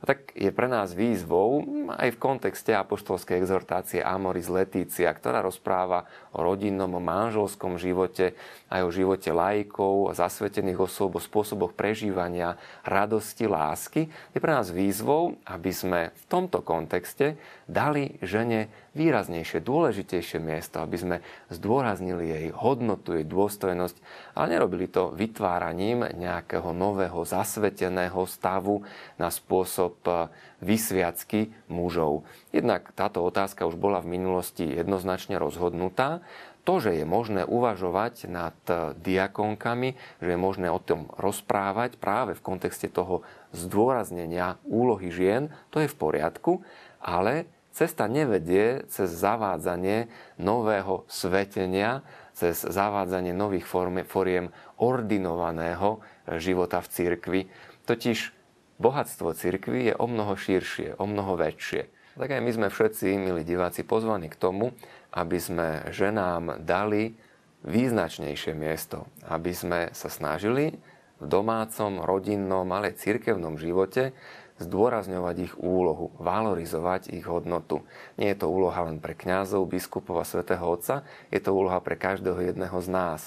A 0.00 0.08
tak 0.08 0.32
je 0.32 0.48
pre 0.48 0.64
nás 0.64 0.96
výzvou 0.96 1.60
aj 1.92 2.16
v 2.16 2.20
kontexte 2.24 2.72
apoštolskej 2.72 3.36
exhortácie 3.36 4.00
Amoris 4.00 4.48
Letícia, 4.48 5.12
ktorá 5.12 5.44
rozpráva 5.44 6.08
o 6.32 6.40
rodinnom, 6.40 6.88
o 6.96 7.04
manželskom 7.04 7.76
živote, 7.76 8.32
aj 8.72 8.80
o 8.80 8.94
živote 8.94 9.28
laikov, 9.28 10.16
zasvetených 10.16 10.80
osôb, 10.80 11.20
o 11.20 11.20
spôsoboch 11.20 11.76
prežívania 11.76 12.56
radosti, 12.80 13.44
lásky. 13.44 14.08
Je 14.32 14.40
pre 14.40 14.56
nás 14.56 14.72
výzvou, 14.72 15.36
aby 15.44 15.68
sme 15.68 16.16
v 16.16 16.24
tomto 16.32 16.64
kontexte 16.64 17.36
dali 17.70 18.18
žene 18.20 18.66
výraznejšie, 18.98 19.62
dôležitejšie 19.62 20.42
miesto, 20.42 20.82
aby 20.82 20.96
sme 20.98 21.16
zdôraznili 21.46 22.26
jej 22.26 22.46
hodnotu, 22.50 23.14
jej 23.14 23.22
dôstojnosť, 23.22 23.96
ale 24.34 24.58
nerobili 24.58 24.90
to 24.90 25.14
vytváraním 25.14 26.02
nejakého 26.10 26.74
nového 26.74 27.22
zasveteného 27.22 28.26
stavu 28.26 28.82
na 29.14 29.30
spôsob 29.30 29.94
eh, 30.10 30.26
vysviacky 30.58 31.54
mužov. 31.70 32.26
Jednak 32.50 32.90
táto 32.98 33.22
otázka 33.22 33.64
už 33.64 33.78
bola 33.78 34.02
v 34.02 34.18
minulosti 34.18 34.66
jednoznačne 34.66 35.38
rozhodnutá. 35.38 36.20
To, 36.68 36.76
že 36.76 36.92
je 36.92 37.08
možné 37.08 37.46
uvažovať 37.46 38.26
nad 38.26 38.58
eh, 38.66 38.92
diakonkami, 38.98 39.94
že 40.18 40.28
je 40.34 40.38
možné 40.38 40.66
o 40.66 40.82
tom 40.82 41.06
rozprávať 41.14 41.94
práve 42.02 42.34
v 42.34 42.42
kontexte 42.42 42.90
toho 42.90 43.22
zdôraznenia 43.54 44.58
úlohy 44.66 45.14
žien, 45.14 45.54
to 45.70 45.78
je 45.78 45.86
v 45.86 45.98
poriadku, 45.98 46.52
ale 46.98 47.46
cesta 47.80 48.04
nevedie 48.04 48.84
cez 48.92 49.08
zavádzanie 49.08 50.12
nového 50.36 51.08
svetenia, 51.08 52.04
cez 52.36 52.60
zavádzanie 52.60 53.32
nových 53.32 53.64
foriem 54.04 54.52
ordinovaného 54.76 56.04
života 56.36 56.84
v 56.84 56.88
cirkvi. 56.92 57.40
Totiž 57.88 58.36
bohatstvo 58.76 59.32
cirkvi 59.32 59.88
je 59.88 59.94
o 59.96 60.04
mnoho 60.04 60.36
širšie, 60.36 61.00
o 61.00 61.08
mnoho 61.08 61.40
väčšie. 61.40 61.88
Tak 62.20 62.36
aj 62.36 62.42
my 62.44 62.50
sme 62.52 62.68
všetci, 62.68 63.16
milí 63.16 63.48
diváci, 63.48 63.80
pozvaní 63.80 64.28
k 64.28 64.36
tomu, 64.36 64.76
aby 65.16 65.40
sme 65.40 65.88
ženám 65.88 66.60
dali 66.60 67.16
význačnejšie 67.64 68.52
miesto, 68.52 69.08
aby 69.24 69.56
sme 69.56 69.80
sa 69.96 70.12
snažili 70.12 70.76
v 71.20 71.24
domácom, 71.28 72.04
rodinnom, 72.04 72.64
ale 72.72 72.92
aj 72.92 73.04
cirkevnom 73.04 73.56
živote 73.56 74.12
zdôrazňovať 74.60 75.36
ich 75.50 75.54
úlohu, 75.56 76.12
valorizovať 76.20 77.10
ich 77.10 77.24
hodnotu. 77.24 77.80
Nie 78.20 78.36
je 78.36 78.44
to 78.44 78.52
úloha 78.52 78.86
len 78.86 79.00
pre 79.00 79.16
kňazov, 79.16 79.66
biskupov 79.66 80.20
a 80.20 80.28
svätého 80.28 80.62
Otca, 80.62 81.02
je 81.32 81.40
to 81.40 81.56
úloha 81.56 81.80
pre 81.80 81.96
každého 81.96 82.38
jedného 82.38 82.76
z 82.78 82.88
nás. 82.92 83.20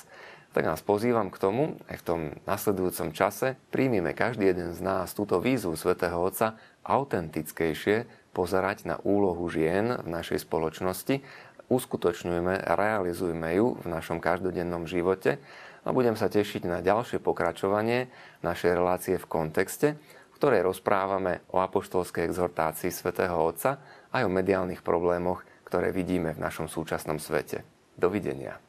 Tak 0.54 0.70
nás 0.70 0.86
pozývam 0.86 1.34
k 1.34 1.42
tomu, 1.42 1.82
aj 1.90 1.98
v 1.98 2.06
tom 2.06 2.22
nasledujúcom 2.46 3.10
čase 3.10 3.58
príjmime 3.74 4.14
každý 4.14 4.54
jeden 4.54 4.78
z 4.78 4.86
nás 4.86 5.18
túto 5.18 5.42
výzvu 5.42 5.74
svätého 5.74 6.22
Otca 6.22 6.62
autentickejšie 6.86 8.06
pozerať 8.38 8.86
na 8.86 9.02
úlohu 9.02 9.50
žien 9.50 9.98
v 9.98 10.08
našej 10.14 10.46
spoločnosti, 10.46 11.26
uskutočňujeme 11.74 12.62
a 12.62 12.72
realizujme 12.78 13.50
ju 13.58 13.82
v 13.82 13.86
našom 13.90 14.22
každodennom 14.22 14.86
živote 14.86 15.42
a 15.84 15.90
budem 15.90 16.14
sa 16.14 16.30
tešiť 16.30 16.70
na 16.70 16.86
ďalšie 16.86 17.18
pokračovanie 17.18 18.14
našej 18.46 18.72
relácie 18.78 19.16
v 19.18 19.26
kontexte, 19.26 19.88
ktorej 20.44 20.76
rozprávame 20.76 21.40
o 21.56 21.64
apoštolskej 21.64 22.28
exhortácii 22.28 22.92
svätého 22.92 23.32
Otca 23.32 23.80
aj 24.12 24.28
o 24.28 24.36
mediálnych 24.36 24.84
problémoch, 24.84 25.40
ktoré 25.64 25.96
vidíme 25.96 26.36
v 26.36 26.44
našom 26.44 26.68
súčasnom 26.68 27.16
svete. 27.16 27.64
Dovidenia. 27.96 28.60